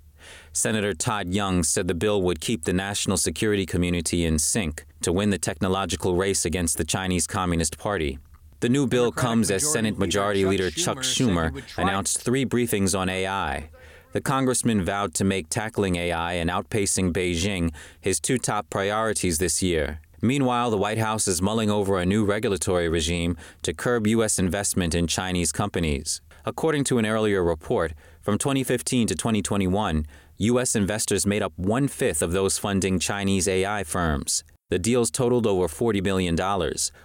Senator 0.53 0.93
Todd 0.93 1.33
Young 1.33 1.63
said 1.63 1.87
the 1.87 1.95
bill 1.95 2.23
would 2.23 2.41
keep 2.41 2.65
the 2.65 2.73
national 2.73 3.17
security 3.17 3.65
community 3.65 4.25
in 4.25 4.39
sync 4.39 4.85
to 5.03 5.13
win 5.13 5.31
the 5.31 5.39
technological 5.39 6.17
race 6.17 6.45
against 6.45 6.77
the 6.77 6.85
Chinese 6.85 7.27
Communist 7.27 7.79
Party. 7.79 8.19
The 8.59 8.69
new 8.69 8.87
bill 8.87 9.13
comes 9.13 9.51
as 9.51 9.73
Senate 9.73 9.97
Majority 9.97 10.45
Leader 10.45 10.71
Chuck 10.71 10.99
Schumer 10.99 11.63
announced 11.79 12.21
three 12.21 12.45
briefings 12.45 12.99
on 12.99 13.09
AI. 13.09 13.71
The 14.13 14.21
congressman 14.21 14.85
vowed 14.85 15.15
to 15.15 15.25
make 15.25 15.49
tackling 15.49 15.95
AI 15.95 16.33
and 16.35 16.51
outpacing 16.51 17.13
Beijing 17.13 17.73
his 18.01 18.19
two 18.19 18.37
top 18.37 18.69
priorities 18.69 19.39
this 19.39 19.63
year. 19.63 20.01
Meanwhile, 20.21 20.71
the 20.71 20.77
White 20.77 20.99
House 20.99 21.29
is 21.29 21.41
mulling 21.41 21.71
over 21.71 21.99
a 21.99 22.05
new 22.05 22.25
regulatory 22.25 22.89
regime 22.89 23.37
to 23.63 23.73
curb 23.73 24.07
U.S. 24.09 24.39
investment 24.39 24.97
in 24.97 25.07
Chinese 25.07 25.53
companies. 25.53 26.21
According 26.45 26.85
to 26.85 26.99
an 26.99 27.07
earlier 27.07 27.43
report, 27.43 27.93
from 28.21 28.37
2015 28.37 29.07
to 29.07 29.15
2021, 29.15 30.07
U.S. 30.43 30.75
investors 30.75 31.27
made 31.27 31.43
up 31.43 31.53
one 31.57 31.87
fifth 31.87 32.23
of 32.23 32.33
those 32.33 32.57
funding 32.57 32.99
Chinese 32.99 33.47
AI 33.47 33.85
firms. 33.85 34.43
The 34.71 34.79
deals 34.79 35.11
totaled 35.11 35.47
over 35.47 35.69
$40 35.69 36.03
billion, 36.03 36.35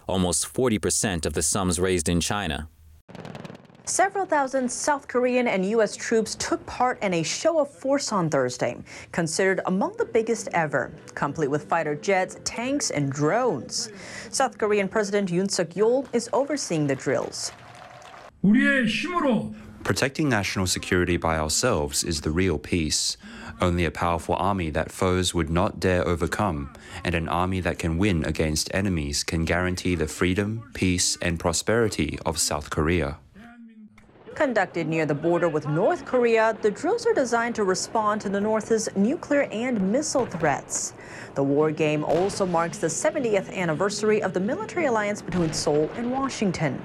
almost 0.07 0.53
40% 0.53 1.25
of 1.25 1.33
the 1.33 1.41
sums 1.41 1.77
raised 1.77 2.07
in 2.07 2.21
China. 2.21 2.69
Several 3.83 4.25
thousand 4.25 4.71
South 4.71 5.09
Korean 5.09 5.49
and 5.49 5.65
U.S. 5.71 5.97
troops 5.97 6.35
took 6.35 6.65
part 6.65 6.97
in 7.03 7.13
a 7.13 7.23
show 7.23 7.59
of 7.59 7.69
force 7.69 8.13
on 8.13 8.29
Thursday, 8.29 8.77
considered 9.11 9.59
among 9.65 9.97
the 9.97 10.05
biggest 10.05 10.47
ever, 10.53 10.93
complete 11.13 11.49
with 11.49 11.65
fighter 11.65 11.93
jets, 11.93 12.37
tanks, 12.45 12.89
and 12.89 13.11
drones. 13.11 13.89
South 14.29 14.57
Korean 14.57 14.87
President 14.87 15.29
Yoon 15.29 15.51
Suk 15.51 15.67
Yeol 15.71 16.07
is 16.13 16.29
overseeing 16.31 16.87
the 16.87 16.95
drills. 16.95 17.51
Protecting 19.85 20.27
national 20.27 20.65
security 20.65 21.15
by 21.15 21.37
ourselves 21.37 22.03
is 22.03 22.21
the 22.21 22.31
real 22.31 22.57
peace. 22.57 23.17
Only 23.61 23.85
a 23.85 23.91
powerful 23.91 24.33
army 24.33 24.71
that 24.71 24.91
foes 24.91 25.35
would 25.35 25.51
not 25.51 25.79
dare 25.79 26.05
overcome, 26.07 26.73
and 27.03 27.13
an 27.13 27.29
army 27.29 27.59
that 27.59 27.77
can 27.77 27.99
win 27.99 28.25
against 28.25 28.73
enemies 28.73 29.23
can 29.23 29.45
guarantee 29.45 29.93
the 29.93 30.07
freedom, 30.07 30.71
peace, 30.73 31.19
and 31.21 31.39
prosperity 31.39 32.17
of 32.25 32.39
South 32.39 32.71
Korea. 32.71 33.19
Conducted 34.35 34.89
near 34.89 35.05
the 35.05 35.15
border 35.15 35.47
with 35.47 35.65
North 35.65 36.03
Korea, 36.03 36.57
the 36.61 36.69
drills 36.69 37.05
are 37.05 37.13
designed 37.13 37.55
to 37.55 37.63
respond 37.63 38.19
to 38.19 38.27
the 38.27 38.41
North's 38.41 38.93
nuclear 38.93 39.43
and 39.43 39.93
missile 39.93 40.25
threats. 40.25 40.91
The 41.35 41.43
war 41.43 41.71
game 41.71 42.03
also 42.03 42.45
marks 42.45 42.77
the 42.77 42.87
70th 42.87 43.49
anniversary 43.55 44.21
of 44.21 44.33
the 44.33 44.41
military 44.41 44.87
alliance 44.87 45.21
between 45.21 45.53
Seoul 45.53 45.89
and 45.95 46.11
Washington. 46.11 46.81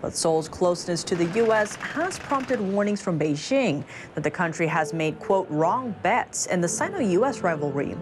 But 0.00 0.14
Seoul's 0.14 0.48
closeness 0.48 1.02
to 1.04 1.16
the 1.16 1.24
U.S. 1.40 1.74
has 1.76 2.20
prompted 2.20 2.60
warnings 2.60 3.00
from 3.00 3.18
Beijing 3.18 3.82
that 4.14 4.22
the 4.22 4.30
country 4.30 4.68
has 4.68 4.92
made, 4.92 5.18
quote, 5.18 5.48
wrong 5.50 5.96
bets 6.02 6.46
in 6.46 6.60
the 6.60 6.68
Sino 6.68 7.00
U.S. 7.00 7.40
rivalry. 7.40 7.96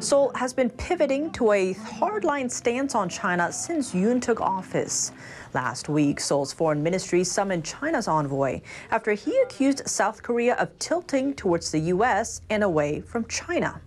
Seoul 0.00 0.32
has 0.34 0.52
been 0.52 0.70
pivoting 0.70 1.30
to 1.32 1.52
a 1.52 1.74
hardline 1.74 2.50
stance 2.50 2.96
on 2.96 3.08
China 3.08 3.52
since 3.52 3.92
Yoon 3.92 4.20
took 4.20 4.40
office. 4.40 5.12
Last 5.52 5.88
week, 5.88 6.20
Seoul's 6.20 6.52
foreign 6.52 6.82
ministry 6.82 7.24
summoned 7.24 7.64
China's 7.64 8.06
envoy 8.06 8.60
after 8.90 9.12
he 9.12 9.36
accused 9.40 9.88
South 9.88 10.22
Korea 10.22 10.54
of 10.54 10.78
tilting 10.78 11.34
towards 11.34 11.72
the 11.72 11.80
U.S. 11.80 12.40
and 12.48 12.62
away 12.62 13.00
from 13.00 13.24
China. 13.26 13.80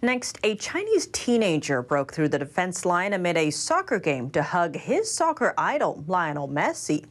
Next, 0.00 0.38
a 0.44 0.54
Chinese 0.54 1.08
teenager 1.08 1.82
broke 1.82 2.12
through 2.12 2.28
the 2.28 2.38
defense 2.38 2.84
line 2.84 3.12
amid 3.12 3.36
a 3.36 3.50
soccer 3.50 3.98
game 3.98 4.30
to 4.30 4.44
hug 4.44 4.76
his 4.76 5.10
soccer 5.12 5.52
idol, 5.58 6.04
Lionel 6.06 6.48
Messi. 6.48 7.04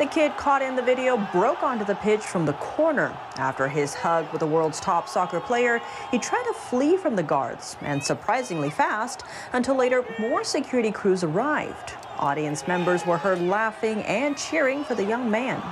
The 0.00 0.06
kid 0.06 0.34
caught 0.38 0.62
in 0.62 0.76
the 0.76 0.82
video 0.82 1.18
broke 1.30 1.62
onto 1.62 1.84
the 1.84 1.94
pitch 1.94 2.22
from 2.22 2.46
the 2.46 2.54
corner. 2.54 3.14
After 3.36 3.68
his 3.68 3.92
hug 3.92 4.32
with 4.32 4.40
the 4.40 4.46
world's 4.46 4.80
top 4.80 5.10
soccer 5.10 5.40
player, 5.40 5.82
he 6.10 6.18
tried 6.18 6.44
to 6.44 6.54
flee 6.54 6.96
from 6.96 7.16
the 7.16 7.22
guards, 7.22 7.76
and 7.82 8.02
surprisingly 8.02 8.70
fast, 8.70 9.24
until 9.52 9.74
later 9.74 10.02
more 10.18 10.42
security 10.42 10.90
crews 10.90 11.22
arrived. 11.22 11.92
Audience 12.18 12.66
members 12.66 13.04
were 13.04 13.18
heard 13.18 13.42
laughing 13.42 14.00
and 14.04 14.38
cheering 14.38 14.84
for 14.84 14.94
the 14.94 15.04
young 15.04 15.30
man. 15.30 15.62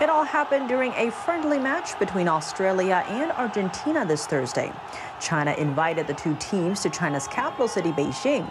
It 0.00 0.08
all 0.08 0.24
happened 0.24 0.70
during 0.70 0.92
a 0.92 1.10
friendly 1.10 1.58
match 1.58 1.98
between 1.98 2.28
Australia 2.28 3.04
and 3.08 3.30
Argentina 3.32 4.06
this 4.06 4.26
Thursday. 4.26 4.72
China 5.20 5.52
invited 5.52 6.06
the 6.06 6.14
two 6.14 6.34
teams 6.36 6.80
to 6.80 6.88
China's 6.88 7.28
capital 7.28 7.68
city, 7.68 7.92
Beijing. 7.92 8.50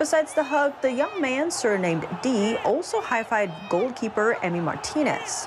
Besides 0.00 0.32
the 0.32 0.42
hug, 0.42 0.72
the 0.80 0.90
young 0.90 1.20
man, 1.20 1.50
surnamed 1.50 2.08
D, 2.22 2.56
also 2.64 3.02
high-fived 3.02 3.68
goalkeeper 3.68 4.38
Emi 4.40 4.62
Martinez. 4.62 5.46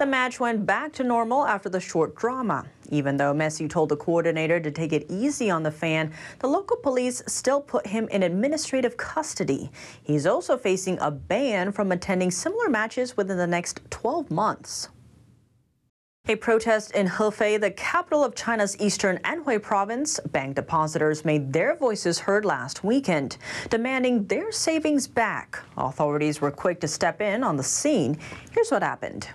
The 0.00 0.04
match 0.04 0.40
went 0.40 0.66
back 0.66 0.92
to 0.94 1.04
normal 1.04 1.46
after 1.46 1.68
the 1.68 1.78
short 1.78 2.16
drama. 2.16 2.64
Even 2.90 3.16
though 3.16 3.32
Messi 3.32 3.70
told 3.70 3.90
the 3.90 3.96
coordinator 3.96 4.58
to 4.58 4.72
take 4.72 4.92
it 4.92 5.06
easy 5.08 5.48
on 5.48 5.62
the 5.62 5.70
fan, 5.70 6.12
the 6.40 6.48
local 6.48 6.76
police 6.76 7.22
still 7.28 7.60
put 7.60 7.86
him 7.86 8.08
in 8.08 8.24
administrative 8.24 8.96
custody. 8.96 9.70
He's 10.02 10.26
also 10.26 10.58
facing 10.58 10.98
a 10.98 11.12
ban 11.12 11.70
from 11.70 11.92
attending 11.92 12.32
similar 12.32 12.68
matches 12.68 13.16
within 13.16 13.36
the 13.36 13.46
next 13.46 13.80
12 13.90 14.28
months. 14.28 14.88
A 16.26 16.36
protest 16.36 16.92
in 16.92 17.06
Hefei, 17.06 17.60
the 17.60 17.70
capital 17.70 18.24
of 18.24 18.34
China's 18.34 18.80
eastern 18.80 19.18
Anhui 19.24 19.60
province, 19.60 20.18
bank 20.32 20.56
depositors 20.56 21.22
made 21.22 21.52
their 21.52 21.76
voices 21.76 22.18
heard 22.20 22.46
last 22.46 22.82
weekend, 22.82 23.36
demanding 23.68 24.24
their 24.24 24.50
savings 24.50 25.06
back. 25.06 25.58
Authorities 25.76 26.40
were 26.40 26.50
quick 26.50 26.80
to 26.80 26.88
step 26.88 27.20
in 27.20 27.44
on 27.44 27.58
the 27.58 27.62
scene. 27.62 28.16
Here's 28.52 28.70
what 28.70 28.82
happened. 28.82 29.28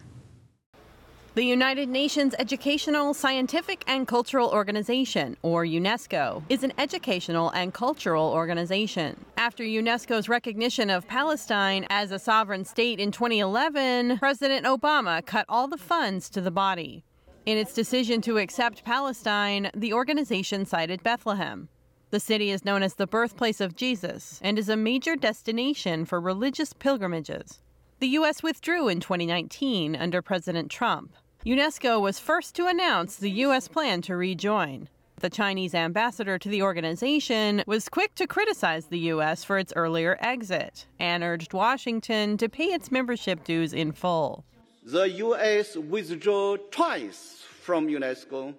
The 1.39 1.45
United 1.45 1.87
Nations 1.87 2.35
Educational, 2.37 3.13
Scientific 3.13 3.85
and 3.87 4.05
Cultural 4.05 4.49
Organization, 4.49 5.37
or 5.41 5.63
UNESCO, 5.63 6.43
is 6.49 6.65
an 6.65 6.73
educational 6.77 7.49
and 7.51 7.73
cultural 7.73 8.25
organization. 8.25 9.23
After 9.37 9.63
UNESCO's 9.63 10.27
recognition 10.27 10.89
of 10.89 11.07
Palestine 11.07 11.87
as 11.89 12.11
a 12.11 12.19
sovereign 12.19 12.65
state 12.65 12.99
in 12.99 13.13
2011, 13.13 14.17
President 14.17 14.65
Obama 14.65 15.25
cut 15.25 15.45
all 15.47 15.69
the 15.69 15.77
funds 15.77 16.29
to 16.31 16.41
the 16.41 16.51
body. 16.51 17.05
In 17.45 17.57
its 17.57 17.73
decision 17.73 18.19
to 18.23 18.37
accept 18.37 18.83
Palestine, 18.83 19.71
the 19.73 19.93
organization 19.93 20.65
cited 20.65 21.03
Bethlehem. 21.03 21.69
The 22.09 22.19
city 22.19 22.51
is 22.51 22.65
known 22.65 22.83
as 22.83 22.95
the 22.95 23.07
birthplace 23.07 23.61
of 23.61 23.77
Jesus 23.77 24.41
and 24.43 24.59
is 24.59 24.67
a 24.67 24.75
major 24.75 25.15
destination 25.15 26.03
for 26.03 26.19
religious 26.19 26.73
pilgrimages. 26.73 27.61
The 27.99 28.07
U.S. 28.19 28.43
withdrew 28.43 28.89
in 28.89 28.99
2019 28.99 29.95
under 29.95 30.21
President 30.21 30.69
Trump. 30.69 31.13
UNESCO 31.45 32.01
was 32.01 32.19
first 32.19 32.53
to 32.55 32.67
announce 32.67 33.15
the 33.15 33.31
U.S. 33.47 33.69
plan 33.69 34.01
to 34.01 34.17
rejoin. 34.17 34.89
The 35.21 35.29
Chinese 35.29 35.73
ambassador 35.73 36.37
to 36.37 36.49
the 36.49 36.61
organization 36.61 37.63
was 37.65 37.87
quick 37.87 38.13
to 38.15 38.27
criticize 38.27 38.87
the 38.87 38.99
U.S. 39.13 39.45
for 39.45 39.57
its 39.57 39.71
earlier 39.73 40.17
exit 40.19 40.85
and 40.99 41.23
urged 41.23 41.53
Washington 41.53 42.35
to 42.37 42.49
pay 42.49 42.65
its 42.65 42.91
membership 42.91 43.45
dues 43.45 43.71
in 43.71 43.93
full. 43.93 44.43
The 44.83 45.09
U.S. 45.09 45.77
withdrew 45.77 46.57
twice 46.71 47.45
from 47.61 47.87
UNESCO, 47.87 48.53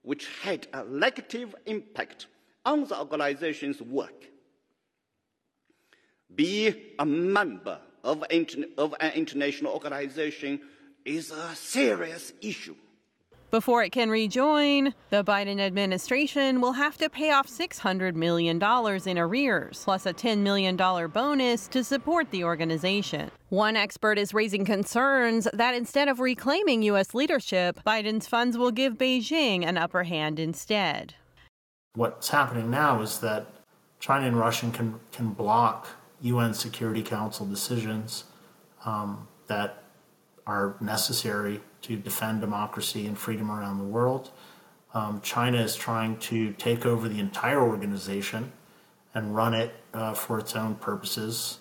which 0.00 0.26
had 0.40 0.68
a 0.72 0.84
negative 0.84 1.54
impact 1.66 2.28
on 2.64 2.84
the 2.84 2.98
organization's 2.98 3.82
work. 3.82 4.30
Be 6.34 6.94
a 6.98 7.04
member 7.04 7.78
of, 8.04 8.24
an 8.30 9.12
international 9.12 9.74
organization 9.74 10.60
is 11.04 11.30
a 11.30 11.54
serious 11.54 12.32
issue. 12.40 12.74
Before 13.52 13.82
it 13.82 13.90
can 13.90 14.08
rejoin, 14.08 14.94
the 15.10 15.22
Biden 15.22 15.60
administration 15.60 16.62
will 16.62 16.72
have 16.72 16.96
to 16.96 17.10
pay 17.10 17.32
off 17.32 17.48
$600 17.48 18.14
million 18.14 18.56
in 18.56 19.18
arrears, 19.18 19.82
plus 19.84 20.06
a 20.06 20.14
$10 20.14 20.38
million 20.38 20.74
bonus 20.74 21.68
to 21.68 21.84
support 21.84 22.30
the 22.30 22.44
organization. 22.44 23.30
One 23.50 23.76
expert 23.76 24.16
is 24.16 24.32
raising 24.32 24.64
concerns 24.64 25.46
that 25.52 25.74
instead 25.74 26.08
of 26.08 26.18
reclaiming 26.18 26.82
U.S. 26.84 27.12
leadership, 27.12 27.78
Biden's 27.86 28.26
funds 28.26 28.56
will 28.56 28.70
give 28.70 28.94
Beijing 28.94 29.66
an 29.66 29.76
upper 29.76 30.04
hand 30.04 30.40
instead. 30.40 31.12
What's 31.94 32.30
happening 32.30 32.70
now 32.70 33.02
is 33.02 33.18
that 33.18 33.48
China 34.00 34.26
and 34.26 34.38
Russia 34.38 34.70
can, 34.72 34.98
can 35.12 35.28
block 35.28 35.88
UN 36.22 36.54
Security 36.54 37.02
Council 37.02 37.44
decisions 37.44 38.24
um, 38.86 39.28
that 39.48 39.81
are 40.46 40.76
necessary 40.80 41.60
to 41.82 41.96
defend 41.96 42.40
democracy 42.40 43.06
and 43.06 43.16
freedom 43.16 43.50
around 43.50 43.78
the 43.78 43.84
world. 43.84 44.30
Um, 44.94 45.20
China 45.22 45.58
is 45.58 45.74
trying 45.74 46.18
to 46.18 46.52
take 46.54 46.84
over 46.84 47.08
the 47.08 47.18
entire 47.18 47.60
organization 47.60 48.52
and 49.14 49.34
run 49.34 49.54
it 49.54 49.74
uh, 49.94 50.14
for 50.14 50.38
its 50.38 50.54
own 50.54 50.74
purposes, 50.76 51.58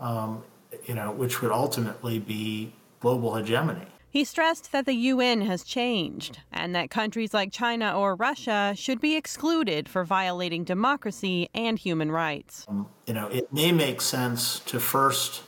um, 0.00 0.42
you 0.86 0.94
know, 0.94 1.12
which 1.12 1.42
would 1.42 1.52
ultimately 1.52 2.18
be 2.18 2.72
global 3.00 3.34
hegemony. 3.34 3.86
He 4.08 4.22
stressed 4.22 4.70
that 4.70 4.86
the 4.86 4.94
UN 4.94 5.40
has 5.40 5.64
changed 5.64 6.38
and 6.52 6.72
that 6.76 6.88
countries 6.88 7.34
like 7.34 7.50
China 7.50 7.98
or 7.98 8.14
Russia 8.14 8.72
should 8.76 9.00
be 9.00 9.16
excluded 9.16 9.88
for 9.88 10.04
violating 10.04 10.62
democracy 10.62 11.48
and 11.52 11.76
human 11.76 12.12
rights. 12.12 12.64
Um, 12.68 12.86
you 13.08 13.14
know, 13.14 13.26
it 13.26 13.52
may 13.52 13.72
make 13.72 14.00
sense 14.00 14.60
to 14.60 14.78
first 14.78 15.42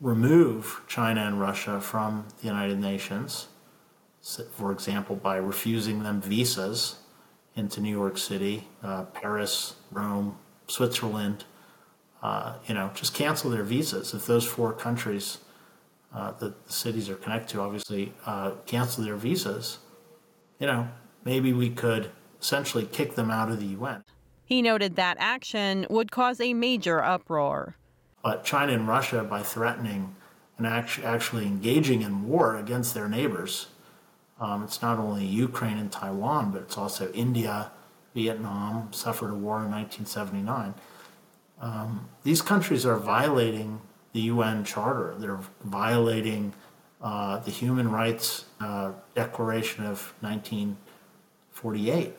remove 0.00 0.82
China 0.86 1.22
and 1.22 1.40
Russia 1.40 1.80
from 1.80 2.26
the 2.40 2.46
United 2.46 2.78
Nations, 2.78 3.48
for 4.52 4.72
example, 4.72 5.16
by 5.16 5.36
refusing 5.36 6.02
them 6.02 6.20
visas 6.20 6.96
into 7.54 7.80
New 7.80 7.90
York 7.90 8.18
City, 8.18 8.68
uh, 8.82 9.04
Paris, 9.04 9.76
Rome, 9.90 10.36
Switzerland. 10.66 11.44
Uh, 12.22 12.56
you 12.66 12.74
know, 12.74 12.90
just 12.94 13.14
cancel 13.14 13.50
their 13.50 13.62
visas 13.62 14.12
if 14.12 14.26
those 14.26 14.44
four 14.44 14.72
countries 14.72 15.38
uh, 16.14 16.32
that 16.32 16.66
the 16.66 16.72
cities 16.72 17.08
are 17.08 17.14
connected 17.14 17.48
to 17.54 17.60
obviously 17.60 18.12
uh, 18.24 18.52
cancel 18.66 19.04
their 19.04 19.16
visas, 19.16 19.78
you 20.58 20.66
know, 20.66 20.88
maybe 21.24 21.52
we 21.52 21.70
could 21.70 22.10
essentially 22.40 22.86
kick 22.86 23.14
them 23.14 23.30
out 23.30 23.50
of 23.50 23.60
the 23.60 23.66
UN. 23.66 24.02
He 24.44 24.62
noted 24.62 24.96
that 24.96 25.16
action 25.18 25.86
would 25.90 26.10
cause 26.10 26.40
a 26.40 26.54
major 26.54 27.02
uproar. 27.02 27.76
But 28.26 28.42
China 28.42 28.72
and 28.72 28.88
Russia, 28.88 29.22
by 29.22 29.44
threatening 29.44 30.16
and 30.58 30.66
actually 30.66 31.46
engaging 31.46 32.02
in 32.02 32.26
war 32.26 32.56
against 32.56 32.92
their 32.92 33.08
neighbors, 33.08 33.68
um, 34.40 34.64
it's 34.64 34.82
not 34.82 34.98
only 34.98 35.24
Ukraine 35.24 35.78
and 35.78 35.92
Taiwan, 35.92 36.50
but 36.50 36.62
it's 36.62 36.76
also 36.76 37.12
India, 37.12 37.70
Vietnam, 38.16 38.92
suffered 38.92 39.30
a 39.30 39.36
war 39.36 39.62
in 39.62 39.70
1979. 39.70 40.74
Um, 41.60 42.08
these 42.24 42.42
countries 42.42 42.84
are 42.84 42.96
violating 42.96 43.80
the 44.12 44.22
UN 44.22 44.64
Charter. 44.64 45.14
They're 45.16 45.38
violating 45.62 46.52
uh, 47.00 47.38
the 47.38 47.52
Human 47.52 47.92
Rights 47.92 48.46
uh, 48.58 48.90
Declaration 49.14 49.86
of 49.86 50.12
1948. 50.18 52.18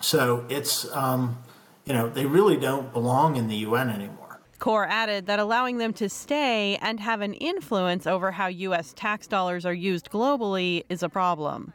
So 0.00 0.46
it's, 0.48 0.90
um, 0.96 1.36
you 1.84 1.92
know, 1.92 2.08
they 2.08 2.24
really 2.24 2.56
don't 2.56 2.90
belong 2.90 3.36
in 3.36 3.48
the 3.48 3.56
UN 3.56 3.90
anymore. 3.90 4.23
Corr 4.64 4.86
added 4.88 5.26
that 5.26 5.38
allowing 5.38 5.76
them 5.76 5.92
to 5.92 6.08
stay 6.08 6.78
and 6.80 6.98
have 6.98 7.20
an 7.20 7.34
influence 7.34 8.06
over 8.06 8.30
how 8.30 8.46
U.S. 8.46 8.94
tax 8.96 9.26
dollars 9.26 9.66
are 9.66 9.74
used 9.74 10.08
globally 10.10 10.84
is 10.88 11.02
a 11.02 11.08
problem. 11.10 11.74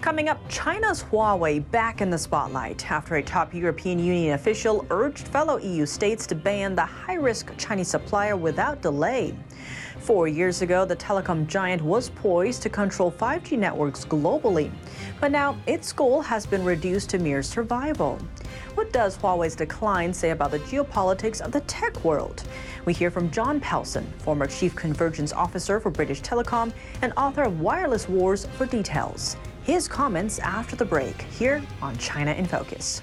Coming 0.00 0.28
up, 0.28 0.38
China's 0.48 1.02
Huawei 1.02 1.68
back 1.70 2.00
in 2.00 2.10
the 2.10 2.18
spotlight 2.18 2.88
after 2.90 3.16
a 3.16 3.22
top 3.22 3.52
European 3.52 3.98
Union 3.98 4.34
official 4.34 4.86
urged 4.90 5.26
fellow 5.28 5.56
EU 5.58 5.84
states 5.84 6.26
to 6.28 6.34
ban 6.34 6.76
the 6.76 6.84
high 6.84 7.14
risk 7.14 7.50
Chinese 7.56 7.88
supplier 7.88 8.36
without 8.36 8.82
delay. 8.82 9.34
Four 9.98 10.28
years 10.28 10.62
ago, 10.62 10.84
the 10.84 10.94
telecom 10.94 11.48
giant 11.48 11.82
was 11.82 12.10
poised 12.10 12.62
to 12.62 12.68
control 12.68 13.10
5G 13.10 13.58
networks 13.58 14.04
globally. 14.04 14.70
But 15.20 15.32
now 15.32 15.56
its 15.66 15.92
goal 15.92 16.20
has 16.20 16.46
been 16.46 16.64
reduced 16.64 17.10
to 17.10 17.18
mere 17.18 17.42
survival. 17.42 18.18
What 18.76 18.92
does 18.92 19.16
Huawei's 19.18 19.56
decline 19.56 20.12
say 20.12 20.30
about 20.30 20.52
the 20.52 20.60
geopolitics 20.60 21.40
of 21.40 21.50
the 21.50 21.62
tech 21.62 22.04
world? 22.04 22.44
We 22.84 22.92
hear 22.92 23.10
from 23.10 23.30
John 23.30 23.58
Pelson, 23.58 24.06
former 24.18 24.46
Chief 24.46 24.76
Convergence 24.76 25.32
Officer 25.32 25.80
for 25.80 25.90
British 25.90 26.20
Telecom 26.20 26.72
and 27.02 27.12
author 27.16 27.42
of 27.42 27.60
Wireless 27.60 28.08
Wars, 28.08 28.46
for 28.56 28.66
details. 28.66 29.36
His 29.66 29.88
comments 29.88 30.38
after 30.38 30.76
the 30.76 30.84
break 30.84 31.22
here 31.22 31.60
on 31.82 31.98
China 31.98 32.30
in 32.30 32.46
Focus. 32.46 33.02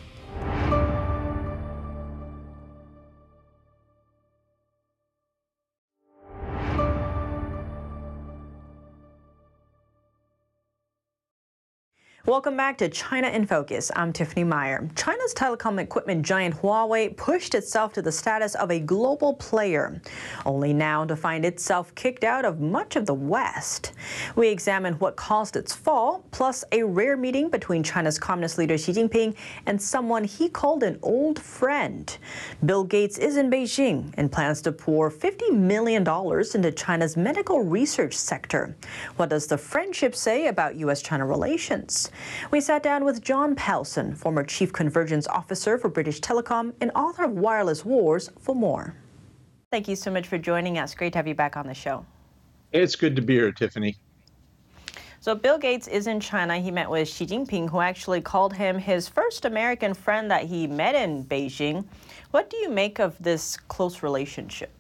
Welcome 12.26 12.56
back 12.56 12.78
to 12.78 12.88
China 12.88 13.28
in 13.28 13.46
Focus. 13.46 13.92
I'm 13.98 14.14
Tiffany 14.14 14.46
Meier. 14.46 14.90
China's 14.96 15.34
telecom 15.34 15.78
equipment 15.78 16.26
giant 16.26 16.56
Huawei 16.56 17.18
pushed 17.18 17.54
itself 17.54 17.92
to 17.96 18.02
the 18.02 18.14
status 18.14 18.56
of 18.56 18.72
a 18.72 18.80
global 18.80 19.34
player, 19.34 20.02
only 20.46 20.72
now 20.72 21.04
to 21.04 21.18
find 21.18 21.44
itself 21.44 21.94
kicked 21.96 22.24
out 22.24 22.46
of 22.46 22.62
much 22.62 22.96
of 22.96 23.06
the 23.06 23.14
West. 23.14 23.92
We 24.38 24.48
examine 24.48 24.94
what 25.00 25.18
caused 25.18 25.58
its 25.58 25.76
fall, 25.76 26.24
plus 26.32 26.64
a 26.72 26.84
rare 26.84 27.18
meeting 27.18 27.50
between 27.50 27.84
China's 27.84 28.18
Communist 28.18 28.58
leader 28.58 28.78
Xi 28.78 28.94
Jinping 28.94 29.36
and 29.66 29.82
someone 29.82 30.24
he 30.24 30.48
called 30.48 30.84
an 30.84 31.00
old 31.02 31.38
friend. 31.38 32.18
Bill 32.64 32.86
Gates 32.86 33.18
is 33.18 33.36
in 33.36 33.52
Beijing 33.52 34.14
and 34.14 34.32
plans 34.32 34.62
to 34.62 34.72
pour 34.72 35.12
$50 35.12 35.52
million 35.52 36.04
into 36.08 36.72
China's 36.72 37.18
medical 37.18 37.64
research 37.64 38.14
sector. 38.14 38.78
What 39.18 39.30
does 39.30 39.48
the 39.48 39.58
friendship 39.58 40.16
say 40.16 40.48
about 40.48 40.78
U.S. 40.78 41.02
China 41.02 41.26
relations? 41.26 42.12
We 42.52 42.62
sat 42.62 42.84
down 42.84 43.06
with 43.06 43.22
John 43.22 43.56
Pelson, 43.56 44.16
former 44.16 44.44
Chief 44.44 44.72
Convergence 44.72 45.28
Officer 45.28 45.78
for 45.78 45.90
British 45.90 46.20
Telecom 46.20 46.74
and 46.82 46.92
author 46.96 47.24
of 47.24 47.32
Wireless 47.32 47.84
Wars, 47.86 48.30
for 48.40 48.56
more. 48.56 48.96
Thank 49.72 49.88
you 49.88 49.96
so 49.96 50.12
much 50.12 50.28
for 50.28 50.38
joining 50.38 50.78
us. 50.78 50.94
Great 50.94 51.14
to 51.14 51.20
have 51.20 51.28
you 51.28 51.36
back 51.36 51.58
on 51.58 51.68
the 51.68 51.74
show. 51.74 52.06
It's 52.72 52.96
good 52.96 53.16
to 53.16 53.22
be 53.22 53.34
here, 53.34 53.52
Tiffany. 53.52 53.98
So, 55.20 55.34
Bill 55.34 55.58
Gates 55.58 55.88
is 55.88 56.08
in 56.08 56.20
China. 56.20 56.58
He 56.58 56.70
met 56.70 56.90
with 56.90 57.08
Xi 57.08 57.26
Jinping, 57.26 57.70
who 57.70 57.80
actually 57.80 58.20
called 58.20 58.54
him 58.54 58.78
his 58.78 59.08
first 59.08 59.46
American 59.46 59.94
friend 59.94 60.30
that 60.30 60.44
he 60.44 60.68
met 60.68 60.96
in 60.96 61.24
Beijing. 61.24 61.86
What 62.32 62.50
do 62.50 62.58
you 62.58 62.70
make 62.70 63.00
of 63.00 63.16
this 63.24 63.56
close 63.56 64.04
relationship? 64.04 64.72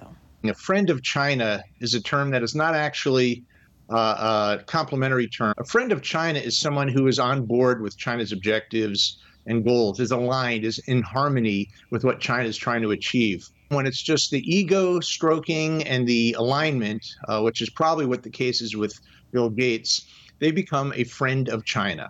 A 0.43 0.53
friend 0.53 0.89
of 0.89 1.01
China 1.01 1.63
is 1.79 1.93
a 1.93 2.01
term 2.01 2.29
that 2.31 2.43
is 2.43 2.55
not 2.55 2.75
actually 2.75 3.45
uh, 3.93 3.95
uh, 3.95 4.63
complimentary 4.63 5.27
term. 5.27 5.53
A 5.59 5.63
friend 5.63 5.91
of 5.91 6.01
China 6.01 6.39
is 6.39 6.59
someone 6.59 6.87
who 6.87 7.05
is 7.05 7.19
on 7.19 7.45
board 7.45 7.79
with 7.79 7.95
China's 7.95 8.31
objectives 8.31 9.19
and 9.45 9.63
goals, 9.63 9.99
is 9.99 10.09
aligned, 10.09 10.65
is 10.65 10.79
in 10.87 11.03
harmony 11.03 11.69
with 11.91 12.03
what 12.03 12.19
China 12.19 12.49
is 12.49 12.57
trying 12.57 12.81
to 12.81 12.89
achieve. 12.89 13.47
When 13.69 13.85
it's 13.85 14.01
just 14.01 14.31
the 14.31 14.39
ego 14.39 14.99
stroking 14.99 15.83
and 15.83 16.07
the 16.07 16.33
alignment, 16.39 17.05
uh, 17.27 17.41
which 17.41 17.61
is 17.61 17.69
probably 17.69 18.07
what 18.07 18.23
the 18.23 18.31
case 18.31 18.61
is 18.61 18.75
with 18.75 18.99
Bill 19.31 19.51
Gates, 19.51 20.07
they 20.39 20.49
become 20.49 20.91
a 20.95 21.03
friend 21.03 21.47
of 21.49 21.63
China. 21.63 22.09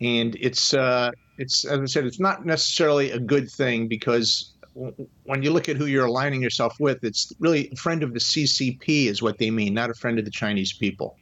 And 0.00 0.36
it's, 0.40 0.72
uh, 0.72 1.10
it's 1.36 1.66
as 1.66 1.80
I 1.80 1.84
said, 1.84 2.06
it's 2.06 2.18
not 2.20 2.46
necessarily 2.46 3.10
a 3.10 3.18
good 3.18 3.50
thing 3.50 3.88
because 3.88 4.51
when 4.74 5.42
you 5.42 5.50
look 5.50 5.68
at 5.68 5.76
who 5.76 5.86
you're 5.86 6.06
aligning 6.06 6.42
yourself 6.42 6.78
with, 6.80 7.04
it's 7.04 7.32
really 7.38 7.70
a 7.72 7.76
friend 7.76 8.02
of 8.02 8.12
the 8.14 8.20
CCP 8.20 9.06
is 9.06 9.22
what 9.22 9.38
they 9.38 9.50
mean, 9.50 9.74
not 9.74 9.90
a 9.90 9.94
friend 9.94 10.18
of 10.18 10.24
the 10.24 10.30
Chinese 10.30 10.72
people. 10.72 11.16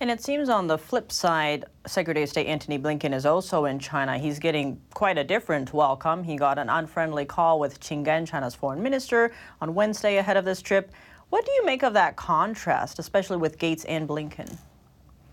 And 0.00 0.10
it 0.10 0.22
seems 0.22 0.48
on 0.48 0.68
the 0.68 0.78
flip 0.78 1.10
side, 1.10 1.64
Secretary 1.84 2.22
of 2.22 2.28
State 2.28 2.46
Antony 2.46 2.78
Blinken 2.78 3.12
is 3.12 3.26
also 3.26 3.64
in 3.64 3.80
China. 3.80 4.16
He's 4.16 4.38
getting 4.38 4.80
quite 4.94 5.18
a 5.18 5.24
different 5.24 5.72
welcome. 5.72 6.22
He 6.22 6.36
got 6.36 6.56
an 6.56 6.68
unfriendly 6.68 7.24
call 7.24 7.58
with 7.58 7.80
Qin 7.80 8.04
Gang, 8.04 8.24
China's 8.24 8.54
foreign 8.54 8.80
minister, 8.80 9.32
on 9.60 9.74
Wednesday 9.74 10.18
ahead 10.18 10.36
of 10.36 10.44
this 10.44 10.62
trip. 10.62 10.92
What 11.30 11.44
do 11.44 11.50
you 11.50 11.66
make 11.66 11.82
of 11.82 11.94
that 11.94 12.14
contrast, 12.14 13.00
especially 13.00 13.38
with 13.38 13.58
Gates 13.58 13.84
and 13.86 14.08
Blinken? 14.08 14.56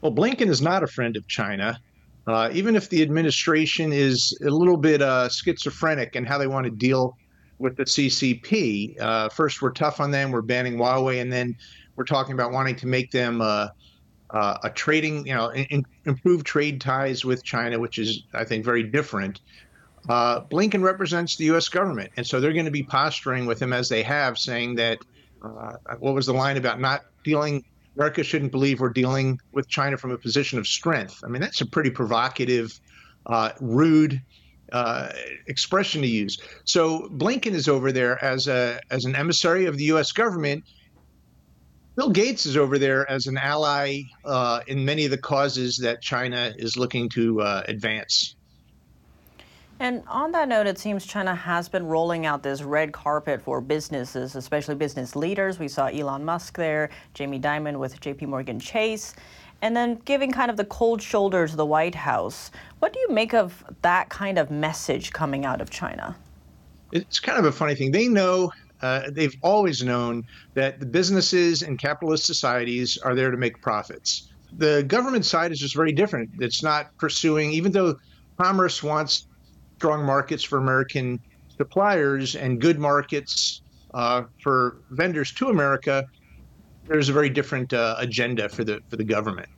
Well, 0.02 0.12
Blinken 0.12 0.50
is 0.50 0.64
not 0.64 0.82
a 0.82 0.88
friend 0.88 1.16
of 1.16 1.28
China. 1.28 1.80
Uh, 2.28 2.50
even 2.54 2.76
if 2.76 2.90
the 2.90 3.02
administration 3.02 3.94
is 3.94 4.38
a 4.42 4.50
little 4.50 4.78
bit 4.78 5.02
uh, 5.02 5.30
schizophrenic 5.30 6.16
in 6.16 6.26
how 6.26 6.38
they 6.38 6.48
want 6.48 6.66
to 6.66 6.72
deal 6.72 7.18
with 7.60 7.78
the 7.78 7.84
CCP, 7.84 9.00
uh, 9.00 9.30
first 9.30 9.62
we're 9.62 9.72
tough 9.72 10.00
on 10.00 10.12
them, 10.12 10.32
we're 10.32 10.42
banning 10.42 10.76
Huawei, 10.76 11.22
and 11.22 11.32
then 11.32 11.56
we're 11.96 12.06
talking 12.06 12.34
about 12.34 12.52
wanting 12.52 12.76
to 12.78 12.88
make 12.88 13.12
them 13.12 13.42
uh, 13.42 13.68
uh, 14.32 14.58
a 14.64 14.70
trading, 14.72 15.26
you 15.28 15.36
know, 15.36 15.52
in, 15.54 15.86
improve 16.06 16.44
trade 16.44 16.82
ties 16.82 17.24
with 17.24 17.44
China, 17.44 17.80
which 17.80 18.00
is, 18.00 18.24
I 18.34 18.44
think, 18.44 18.66
very 18.66 18.84
different. 18.84 19.42
Uh, 20.10 20.42
Blinken 20.42 20.84
represents 20.84 21.36
the 21.36 21.46
U.S. 21.46 21.70
government, 21.70 22.12
and 22.18 22.26
so 22.26 22.40
they're 22.40 22.54
going 22.54 22.66
to 22.66 22.72
be 22.72 22.84
posturing 22.84 23.46
with 23.46 23.62
him 23.62 23.72
as 23.72 23.88
they 23.88 24.04
have, 24.04 24.38
saying 24.38 24.76
that 24.76 24.98
what 26.00 26.16
was 26.16 26.26
the 26.26 26.34
line 26.34 26.58
about 26.58 26.80
not 26.80 27.06
dealing 27.24 27.64
America 27.96 28.24
shouldn't 28.24 28.52
believe 28.52 28.80
we're 28.80 28.90
dealing 28.90 29.40
with 29.52 29.68
China 29.68 29.98
from 29.98 30.12
a 30.12 30.18
position 30.18 30.60
of 30.60 30.68
strength. 30.68 31.22
I 31.24 31.28
mean, 31.28 31.42
that's 31.42 31.62
a 31.62 31.66
pretty 31.66 31.90
provocative, 31.90 32.80
uh, 33.26 33.52
rude 33.60 34.22
uh, 34.72 35.12
expression 35.48 36.02
to 36.02 36.08
use. 36.08 36.40
So 36.66 37.08
Blinken 37.10 37.54
is 37.54 37.68
over 37.68 37.92
there 37.92 38.24
as 38.24 38.48
a 38.48 38.80
as 38.90 39.06
an 39.06 39.16
emissary 39.16 39.66
of 39.66 39.78
the 39.78 39.86
U.S. 39.86 40.12
government, 40.12 40.64
Bill 41.96 42.10
Gates 42.10 42.46
is 42.46 42.58
over 42.58 42.78
there 42.78 43.10
as 43.10 43.28
an 43.28 43.38
ally 43.38 44.02
uh, 44.26 44.62
in 44.68 44.84
many 44.84 45.06
of 45.06 45.12
the 45.12 45.18
causes 45.18 45.78
that 45.78 46.02
China 46.02 46.54
is 46.58 46.76
looking 46.76 47.08
to 47.10 47.42
uh, 47.42 47.64
advance. 47.68 48.36
And 49.80 50.04
on 50.08 50.32
that 50.32 50.48
note, 50.48 50.68
it 50.68 50.80
seems 50.80 51.06
China 51.06 51.36
has 51.36 51.68
been 51.68 51.86
rolling 51.86 52.26
out 52.26 52.44
this 52.44 52.62
red 52.62 52.94
carpet 52.94 53.42
for 53.42 53.60
businesses, 53.60 54.36
especially 54.36 54.76
business 54.76 55.16
leaders. 55.16 55.60
We 55.60 55.68
saw 55.68 55.88
Elon 55.88 56.24
Musk 56.24 56.56
there, 56.56 56.90
Jamie 57.14 57.40
Dimon 57.40 57.78
with 57.78 58.00
JP 58.00 58.28
Morgan 58.28 58.58
Chase, 58.58 59.16
and 59.62 59.76
then 59.76 60.00
giving 60.06 60.32
kind 60.32 60.50
of 60.50 60.56
the 60.56 60.66
cold 60.66 61.02
shoulder 61.02 61.46
to 61.46 61.56
the 61.56 61.66
White 61.66 61.96
House. 61.96 62.52
What 62.80 62.94
do 62.94 63.00
you 63.00 63.10
make 63.10 63.34
of 63.34 63.66
that 63.82 64.08
kind 64.10 64.38
of 64.38 64.50
message 64.50 65.12
coming 65.12 65.46
out 65.46 65.60
of 65.60 65.70
China? 65.70 66.16
It's 66.94 67.20
kind 67.20 67.38
of 67.38 67.44
a 67.44 67.52
funny 67.52 67.76
thing. 67.76 67.92
They 67.92 68.08
know 68.08 68.54
uh, 68.82 69.10
they've 69.12 69.36
always 69.42 69.84
known 69.84 70.26
that 70.54 70.80
the 70.80 70.86
businesses 70.86 71.64
and 71.64 71.78
capitalist 71.78 72.26
societies 72.26 72.98
are 73.00 73.14
there 73.14 73.30
to 73.30 73.38
make 73.38 73.62
profits. 73.62 74.30
The 74.58 74.84
government 74.84 75.26
side 75.26 75.52
is 75.52 75.60
just 75.60 75.76
very 75.76 75.92
different. 75.92 76.30
It's 76.40 76.64
not 76.64 76.98
pursuing, 76.98 77.52
even 77.52 77.74
though 77.74 77.98
commerce 78.38 78.82
wants 78.82 79.28
strong 79.78 80.04
markets 80.06 80.44
for 80.44 80.58
American 80.58 81.20
suppliers 81.58 82.36
and 82.36 82.60
good 82.60 82.80
markets 82.80 83.62
uh, 83.94 84.24
for 84.42 84.78
vendors 84.92 85.32
to 85.34 85.48
America, 85.48 86.06
there's 86.88 87.10
a 87.10 87.14
very 87.14 87.30
different 87.30 87.74
uh, 87.74 87.96
agenda 87.98 88.50
for 88.50 88.64
the 88.64 88.82
for 88.90 88.98
the 88.98 89.04
government. 89.04 89.50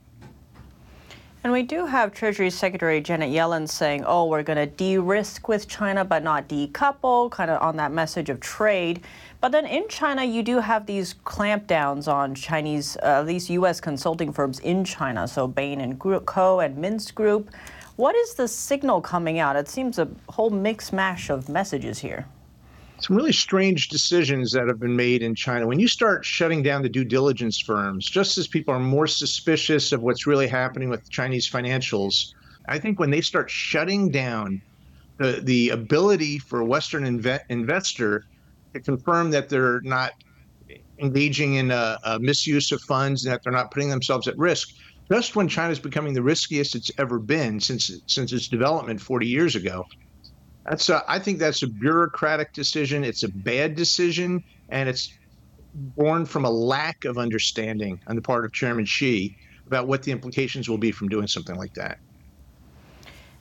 And 1.44 1.52
we 1.52 1.62
do 1.62 1.86
have 1.86 2.12
Treasury 2.12 2.50
Secretary 2.50 3.00
Janet 3.00 3.30
Yellen 3.30 3.68
saying, 3.68 4.04
oh, 4.04 4.26
we're 4.26 4.42
going 4.42 4.56
to 4.56 4.66
de 4.66 4.98
risk 4.98 5.46
with 5.46 5.68
China 5.68 6.04
but 6.04 6.24
not 6.24 6.48
decouple, 6.48 7.30
kind 7.30 7.48
of 7.50 7.62
on 7.62 7.76
that 7.76 7.92
message 7.92 8.28
of 8.28 8.40
trade. 8.40 9.04
But 9.40 9.52
then 9.52 9.64
in 9.64 9.86
China, 9.88 10.24
you 10.24 10.42
do 10.42 10.58
have 10.58 10.86
these 10.86 11.14
clampdowns 11.24 12.12
on 12.12 12.34
Chinese, 12.34 12.96
uh, 13.04 13.22
these 13.22 13.48
U.S. 13.50 13.80
consulting 13.80 14.32
firms 14.32 14.58
in 14.58 14.84
China. 14.84 15.28
So 15.28 15.46
Bain 15.46 15.80
and 15.80 15.98
Co. 15.98 16.58
and 16.58 16.76
Mintz 16.76 17.14
Group. 17.14 17.50
What 17.98 18.14
is 18.14 18.34
the 18.34 18.46
signal 18.46 19.00
coming 19.00 19.40
out? 19.40 19.56
It 19.56 19.68
seems 19.68 19.98
a 19.98 20.08
whole 20.28 20.50
mix 20.50 20.92
mash 20.92 21.30
of 21.30 21.48
messages 21.48 21.98
here 21.98 22.26
some 23.00 23.16
really 23.16 23.32
strange 23.32 23.88
decisions 23.88 24.50
that 24.50 24.66
have 24.66 24.80
been 24.80 24.96
made 24.96 25.22
in 25.22 25.34
China. 25.34 25.66
When 25.66 25.78
you 25.78 25.86
start 25.86 26.24
shutting 26.24 26.64
down 26.64 26.82
the 26.82 26.88
due 26.88 27.04
diligence 27.04 27.60
firms, 27.60 28.06
just 28.06 28.36
as 28.38 28.48
people 28.48 28.74
are 28.74 28.80
more 28.80 29.06
suspicious 29.06 29.92
of 29.92 30.02
what's 30.02 30.26
really 30.26 30.48
happening 30.48 30.88
with 30.88 31.08
Chinese 31.08 31.48
financials, 31.48 32.34
I 32.68 32.78
think 32.78 32.98
when 32.98 33.10
they 33.10 33.20
start 33.20 33.50
shutting 33.50 34.10
down 34.10 34.60
the, 35.18 35.40
the 35.42 35.70
ability 35.70 36.40
for 36.40 36.58
a 36.60 36.64
Western 36.64 37.04
inve- 37.04 37.40
investor 37.48 38.24
to 38.74 38.80
confirm 38.80 39.30
that 39.30 39.48
they're 39.48 39.80
not 39.82 40.12
engaging 40.98 41.54
in 41.54 41.70
a, 41.70 41.98
a 42.04 42.18
misuse 42.18 42.72
of 42.72 42.80
funds, 42.82 43.22
that 43.22 43.42
they're 43.44 43.52
not 43.52 43.70
putting 43.70 43.90
themselves 43.90 44.26
at 44.26 44.36
risk, 44.36 44.70
just 45.10 45.36
when 45.36 45.48
China 45.48 45.70
is 45.70 45.78
becoming 45.78 46.14
the 46.14 46.22
riskiest 46.22 46.74
it's 46.74 46.90
ever 46.98 47.18
been 47.18 47.60
since 47.60 47.90
since 48.06 48.32
its 48.32 48.48
development 48.48 49.00
40 49.00 49.26
years 49.26 49.56
ago, 49.56 49.84
that's 50.66 50.88
a, 50.88 51.02
I 51.08 51.18
think 51.18 51.38
that's 51.38 51.62
a 51.62 51.68
bureaucratic 51.68 52.52
decision. 52.52 53.04
It's 53.04 53.22
a 53.22 53.28
bad 53.28 53.74
decision, 53.74 54.42
and 54.68 54.88
it's 54.88 55.08
born 55.74 56.26
from 56.26 56.44
a 56.44 56.50
lack 56.50 57.04
of 57.04 57.18
understanding 57.18 58.00
on 58.06 58.16
the 58.16 58.22
part 58.22 58.44
of 58.44 58.52
Chairman 58.52 58.84
Xi 58.84 59.36
about 59.66 59.86
what 59.86 60.02
the 60.02 60.12
implications 60.12 60.68
will 60.68 60.78
be 60.78 60.92
from 60.92 61.08
doing 61.08 61.26
something 61.26 61.56
like 61.56 61.74
that. 61.74 61.98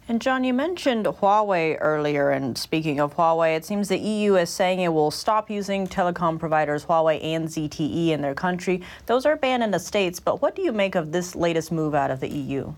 And 0.09 0.21
John, 0.21 0.45
you 0.45 0.53
mentioned 0.53 1.05
Huawei 1.05 1.77
earlier, 1.81 2.29
and 2.29 2.57
speaking 2.57 3.01
of 3.01 3.17
Huawei, 3.17 3.57
it 3.57 3.65
seems 3.65 3.89
the 3.89 3.97
EU 3.97 4.35
is 4.35 4.49
saying 4.49 4.79
it 4.79 4.93
will 4.93 5.11
stop 5.11 5.49
using 5.49 5.85
telecom 5.85 6.39
providers 6.39 6.85
Huawei 6.85 7.21
and 7.21 7.49
ZTE 7.49 8.09
in 8.09 8.21
their 8.21 8.33
country. 8.33 8.81
Those 9.05 9.25
are 9.25 9.35
banned 9.35 9.63
in 9.63 9.71
the 9.71 9.79
States, 9.79 10.21
but 10.21 10.41
what 10.41 10.55
do 10.55 10.61
you 10.61 10.71
make 10.71 10.95
of 10.95 11.11
this 11.11 11.35
latest 11.35 11.73
move 11.73 11.93
out 11.93 12.09
of 12.09 12.21
the 12.21 12.29
EU? 12.29 12.73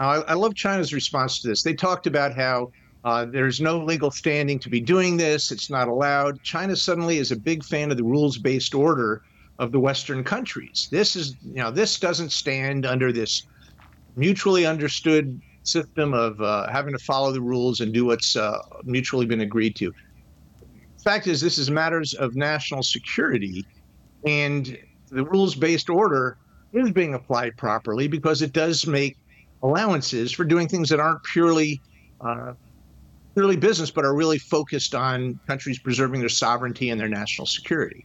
I, 0.00 0.22
I 0.22 0.32
love 0.32 0.54
China's 0.54 0.94
response 0.94 1.42
to 1.42 1.48
this. 1.48 1.62
They 1.62 1.74
talked 1.74 2.06
about 2.06 2.34
how 2.34 2.72
uh, 3.04 3.26
there's 3.26 3.60
no 3.60 3.76
legal 3.76 4.10
standing 4.10 4.58
to 4.60 4.70
be 4.70 4.80
doing 4.80 5.18
this. 5.18 5.52
It's 5.52 5.68
not 5.68 5.88
allowed. 5.88 6.42
China 6.42 6.74
suddenly 6.74 7.18
is 7.18 7.32
a 7.32 7.36
big 7.36 7.62
fan 7.62 7.90
of 7.90 7.98
the 7.98 8.04
rules-based 8.04 8.74
order 8.74 9.20
of 9.58 9.72
the 9.72 9.80
Western 9.80 10.24
countries. 10.24 10.88
This 10.90 11.16
is, 11.16 11.36
you 11.44 11.56
know, 11.56 11.70
this 11.70 12.00
doesn't 12.00 12.32
stand 12.32 12.86
under 12.86 13.12
this 13.12 13.42
mutually 14.16 14.64
understood 14.64 15.38
system 15.64 16.14
of 16.14 16.40
uh, 16.40 16.68
having 16.70 16.92
to 16.92 16.98
follow 16.98 17.32
the 17.32 17.40
rules 17.40 17.80
and 17.80 17.92
do 17.92 18.04
what's 18.04 18.36
uh, 18.36 18.58
mutually 18.84 19.26
been 19.26 19.40
agreed 19.40 19.76
to. 19.76 19.92
Fact 21.02 21.26
is, 21.26 21.40
this 21.40 21.58
is 21.58 21.70
matters 21.70 22.14
of 22.14 22.36
national 22.36 22.82
security, 22.82 23.66
and 24.24 24.78
the 25.10 25.24
rules-based 25.24 25.90
order 25.90 26.38
is 26.72 26.90
being 26.92 27.14
applied 27.14 27.56
properly 27.56 28.08
because 28.08 28.40
it 28.40 28.52
does 28.52 28.86
make 28.86 29.16
allowances 29.62 30.32
for 30.32 30.44
doing 30.44 30.68
things 30.68 30.88
that 30.88 31.00
aren't 31.00 31.22
purely 31.24 31.80
uh, 32.20 32.54
clearly 33.34 33.56
business, 33.56 33.90
but 33.90 34.04
are 34.04 34.14
really 34.14 34.38
focused 34.38 34.94
on 34.94 35.38
countries 35.46 35.78
preserving 35.78 36.20
their 36.20 36.28
sovereignty 36.28 36.90
and 36.90 37.00
their 37.00 37.08
national 37.08 37.46
security. 37.46 38.04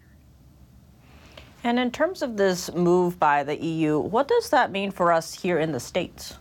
And 1.64 1.80
in 1.80 1.92
terms 1.92 2.22
of 2.22 2.38
this 2.38 2.74
move 2.74 3.20
by 3.20 3.44
the 3.44 3.58
EU, 3.58 4.00
what 4.00 4.28
does 4.28 4.50
that 4.52 4.72
mean 4.72 4.92
for 4.92 5.12
us 5.12 5.34
here 5.34 5.60
in 5.60 5.72
the 5.72 5.80
States? 5.80 6.36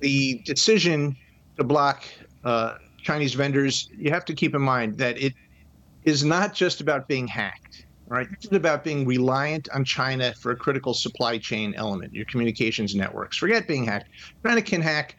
The 0.00 0.40
decision 0.44 1.16
to 1.56 1.64
block 1.64 2.04
uh, 2.44 2.74
Chinese 3.02 3.34
vendors, 3.34 3.88
you 3.96 4.10
have 4.10 4.24
to 4.26 4.34
keep 4.34 4.54
in 4.54 4.62
mind 4.62 4.98
that 4.98 5.20
it 5.20 5.34
is 6.04 6.24
not 6.24 6.54
just 6.54 6.80
about 6.80 7.08
being 7.08 7.26
hacked, 7.26 7.86
right? 8.06 8.26
It's 8.32 8.52
about 8.52 8.84
being 8.84 9.06
reliant 9.06 9.68
on 9.74 9.84
China 9.84 10.32
for 10.40 10.52
a 10.52 10.56
critical 10.56 10.94
supply 10.94 11.38
chain 11.38 11.74
element, 11.74 12.12
your 12.14 12.24
communications 12.26 12.94
networks. 12.94 13.36
Forget 13.36 13.66
being 13.66 13.84
hacked. 13.84 14.08
China 14.44 14.62
can 14.62 14.80
hack 14.80 15.16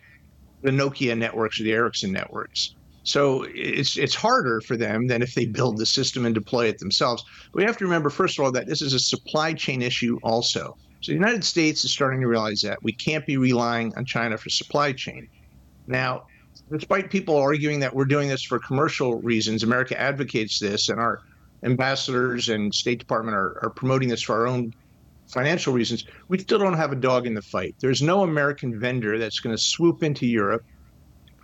the 0.61 0.71
Nokia 0.71 1.17
networks 1.17 1.59
or 1.59 1.63
the 1.63 1.73
Ericsson 1.73 2.11
networks. 2.11 2.75
So 3.03 3.45
it's 3.55 3.97
it's 3.97 4.13
harder 4.13 4.61
for 4.61 4.75
them 4.75 5.07
than 5.07 5.21
if 5.21 5.33
they 5.33 5.45
build 5.45 5.77
the 5.77 5.85
system 5.85 6.25
and 6.25 6.35
deploy 6.35 6.67
it 6.67 6.79
themselves. 6.79 7.23
But 7.51 7.59
we 7.59 7.63
have 7.63 7.77
to 7.77 7.85
remember, 7.85 8.09
first 8.09 8.37
of 8.37 8.45
all, 8.45 8.51
that 8.51 8.67
this 8.67 8.81
is 8.81 8.93
a 8.93 8.99
supply 8.99 9.53
chain 9.53 9.81
issue 9.81 10.19
also. 10.21 10.77
So 11.01 11.11
the 11.11 11.17
United 11.17 11.43
States 11.43 11.85
is 11.85 11.91
starting 11.91 12.19
to 12.21 12.27
realize 12.27 12.61
that 12.61 12.81
we 12.83 12.91
can't 12.91 13.25
be 13.25 13.37
relying 13.37 13.93
on 13.95 14.05
China 14.05 14.37
for 14.37 14.49
supply 14.49 14.91
chain. 14.91 15.27
Now, 15.87 16.23
despite 16.71 17.09
people 17.09 17.37
arguing 17.37 17.79
that 17.79 17.93
we're 17.93 18.05
doing 18.05 18.27
this 18.27 18.43
for 18.43 18.59
commercial 18.59 19.21
reasons, 19.21 19.63
America 19.63 19.99
advocates 19.99 20.59
this, 20.59 20.89
and 20.89 20.99
our 20.99 21.21
ambassadors 21.63 22.49
and 22.49 22.73
State 22.73 22.99
Department 22.99 23.35
are, 23.35 23.59
are 23.63 23.69
promoting 23.69 24.09
this 24.09 24.21
for 24.21 24.35
our 24.35 24.47
own 24.47 24.73
financial 25.27 25.73
reasons. 25.73 26.05
We 26.27 26.39
still 26.39 26.59
don't 26.59 26.73
have 26.73 26.91
a 26.91 26.95
dog 26.95 27.27
in 27.27 27.33
the 27.33 27.41
fight. 27.41 27.75
There's 27.79 28.01
no 28.01 28.23
American 28.23 28.79
vendor 28.79 29.17
that's 29.17 29.39
going 29.39 29.55
to 29.55 29.61
swoop 29.61 30.03
into 30.03 30.25
Europe 30.25 30.63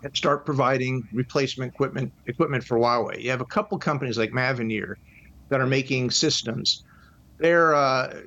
and 0.04 0.16
start 0.16 0.46
providing 0.46 1.08
replacement 1.14 1.74
equipment 1.74 2.12
equipment 2.28 2.64
for 2.64 2.78
Huawei. 2.78 3.22
You 3.22 3.30
have 3.32 3.42
a 3.42 3.46
couple 3.46 3.78
companies 3.78 4.18
like 4.18 4.32
Mavenir 4.32 4.96
that 5.50 5.62
are 5.62 5.68
making 5.68 6.12
systems. 6.12 6.84
They're 7.38 7.76
uh, 7.76 8.22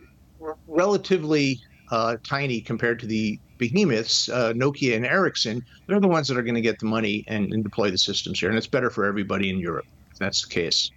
relatively 0.66 1.60
uh, 1.90 2.16
tiny 2.22 2.60
compared 2.60 3.00
to 3.00 3.06
the 3.06 3.38
behemoths, 3.58 4.28
uh, 4.28 4.52
Nokia 4.52 4.94
and 4.94 5.04
Ericsson. 5.04 5.64
They're 5.86 6.00
the 6.00 6.08
ones 6.08 6.28
that 6.28 6.36
are 6.36 6.42
going 6.42 6.54
to 6.54 6.60
get 6.60 6.78
the 6.78 6.86
money 6.86 7.24
and, 7.26 7.52
and 7.52 7.64
deploy 7.64 7.90
the 7.90 7.98
systems 7.98 8.40
here, 8.40 8.48
and 8.48 8.56
it's 8.56 8.66
better 8.66 8.90
for 8.90 9.04
everybody 9.04 9.50
in 9.50 9.58
Europe 9.58 9.86
if 10.12 10.18
that's 10.18 10.42
the 10.42 10.48
case. 10.48 10.90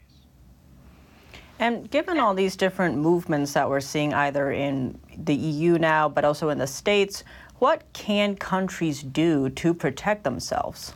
And 1.59 1.89
given 1.91 2.17
all 2.17 2.33
these 2.33 2.55
different 2.55 2.97
movements 2.97 3.53
that 3.53 3.69
we're 3.69 3.81
seeing 3.81 4.15
either 4.15 4.51
in 4.51 4.99
the 5.15 5.35
EU 5.35 5.77
now, 5.77 6.09
but 6.09 6.25
also 6.25 6.49
in 6.49 6.57
the 6.57 6.65
States, 6.65 7.23
what 7.59 7.83
can 7.93 8.35
countries 8.35 9.03
do 9.03 9.49
to 9.49 9.73
protect 9.73 10.23
themselves? 10.23 10.95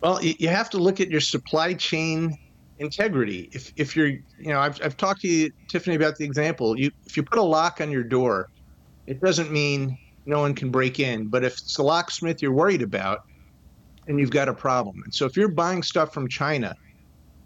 Well, 0.00 0.22
you 0.22 0.48
have 0.48 0.70
to 0.70 0.78
look 0.78 1.00
at 1.00 1.10
your 1.10 1.20
supply 1.20 1.74
chain 1.74 2.38
integrity. 2.80 3.48
If, 3.52 3.72
if 3.76 3.94
you're, 3.94 4.08
you 4.08 4.22
know, 4.38 4.58
I've, 4.58 4.80
I've 4.82 4.96
talked 4.96 5.20
to 5.20 5.28
you, 5.28 5.52
Tiffany, 5.68 5.94
about 5.94 6.16
the 6.16 6.24
example. 6.24 6.78
You, 6.78 6.90
if 7.06 7.16
you 7.16 7.22
put 7.22 7.38
a 7.38 7.42
lock 7.42 7.80
on 7.80 7.90
your 7.90 8.02
door, 8.02 8.50
it 9.06 9.20
doesn't 9.20 9.52
mean 9.52 9.96
no 10.26 10.40
one 10.40 10.54
can 10.54 10.70
break 10.70 10.98
in. 10.98 11.28
But 11.28 11.44
if 11.44 11.52
it's 11.52 11.78
a 11.78 11.82
locksmith 11.82 12.42
you're 12.42 12.52
worried 12.52 12.82
about, 12.82 13.24
and 14.08 14.18
you've 14.18 14.30
got 14.30 14.48
a 14.48 14.54
problem. 14.54 15.02
And 15.04 15.14
so 15.14 15.26
if 15.26 15.36
you're 15.36 15.48
buying 15.48 15.82
stuff 15.82 16.12
from 16.12 16.26
China, 16.26 16.74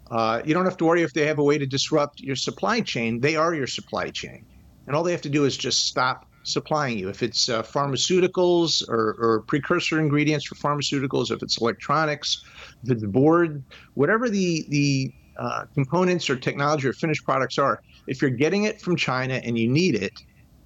uh, 0.09 0.41
you 0.45 0.53
don't 0.53 0.65
have 0.65 0.77
to 0.77 0.85
worry 0.85 1.03
if 1.03 1.13
they 1.13 1.27
have 1.27 1.37
a 1.37 1.43
way 1.43 1.57
to 1.57 1.65
disrupt 1.65 2.21
your 2.21 2.35
supply 2.35 2.81
chain. 2.81 3.19
They 3.19 3.35
are 3.35 3.53
your 3.53 3.67
supply 3.67 4.09
chain. 4.09 4.45
And 4.87 4.95
all 4.95 5.03
they 5.03 5.11
have 5.11 5.21
to 5.23 5.29
do 5.29 5.45
is 5.45 5.57
just 5.57 5.85
stop 5.85 6.25
supplying 6.43 6.97
you. 6.97 7.09
If 7.09 7.23
it's 7.23 7.49
uh, 7.49 7.63
pharmaceuticals 7.63 8.87
or, 8.87 9.15
or, 9.19 9.41
precursor 9.41 9.99
ingredients 9.99 10.45
for 10.45 10.55
pharmaceuticals, 10.55 11.31
if 11.31 11.41
it's 11.41 11.59
electronics, 11.59 12.43
it's 12.83 13.03
board, 13.03 13.63
whatever 13.95 14.29
the 14.29 14.65
the 14.69 15.11
uh, 15.37 15.65
components 15.73 16.29
or 16.29 16.35
technology 16.35 16.87
or 16.87 16.93
finished 16.93 17.23
products 17.25 17.57
are, 17.57 17.81
if 18.07 18.21
you're 18.21 18.31
getting 18.31 18.63
it 18.63 18.81
from 18.81 18.95
China 18.95 19.35
and 19.43 19.57
you 19.57 19.69
need 19.69 19.95
it, 19.95 20.13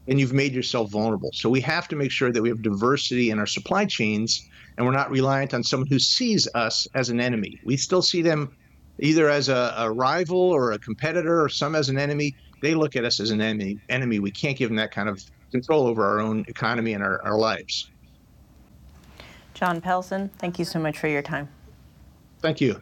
then 0.07 0.17
you've 0.17 0.33
made 0.33 0.53
yourself 0.53 0.89
vulnerable. 0.89 1.31
So 1.33 1.49
we 1.49 1.61
have 1.61 1.87
to 1.89 1.95
make 1.95 2.11
sure 2.11 2.31
that 2.31 2.41
we 2.41 2.49
have 2.49 2.61
diversity 2.61 3.29
in 3.29 3.39
our 3.39 3.45
supply 3.45 3.85
chains 3.85 4.47
and 4.77 4.85
we're 4.85 4.93
not 4.93 5.11
reliant 5.11 5.53
on 5.53 5.63
someone 5.63 5.87
who 5.87 5.99
sees 5.99 6.47
us 6.55 6.87
as 6.95 7.09
an 7.09 7.19
enemy. 7.19 7.59
We 7.63 7.77
still 7.77 8.01
see 8.01 8.21
them 8.21 8.55
either 8.99 9.29
as 9.29 9.49
a, 9.49 9.73
a 9.77 9.91
rival 9.91 10.39
or 10.39 10.71
a 10.71 10.79
competitor 10.79 11.41
or 11.41 11.49
some 11.49 11.75
as 11.75 11.89
an 11.89 11.97
enemy 11.97 12.35
they 12.61 12.75
look 12.75 12.95
at 12.95 13.05
us 13.05 13.19
as 13.19 13.31
an 13.31 13.41
enemy. 13.41 13.79
Enemy. 13.89 14.19
We 14.19 14.31
can't 14.31 14.57
give 14.57 14.69
them 14.69 14.77
that 14.77 14.91
kind 14.91 15.09
of 15.09 15.23
control 15.51 15.87
over 15.87 16.05
our 16.05 16.19
own 16.19 16.45
economy 16.47 16.93
and 16.93 17.03
our, 17.03 17.21
our 17.23 17.37
lives. 17.37 17.89
John 19.53 19.81
Pelson, 19.81 20.29
thank 20.37 20.59
you 20.59 20.65
so 20.65 20.79
much 20.79 20.97
for 20.97 21.07
your 21.07 21.21
time. 21.21 21.49
Thank 22.41 22.61
you. 22.61 22.81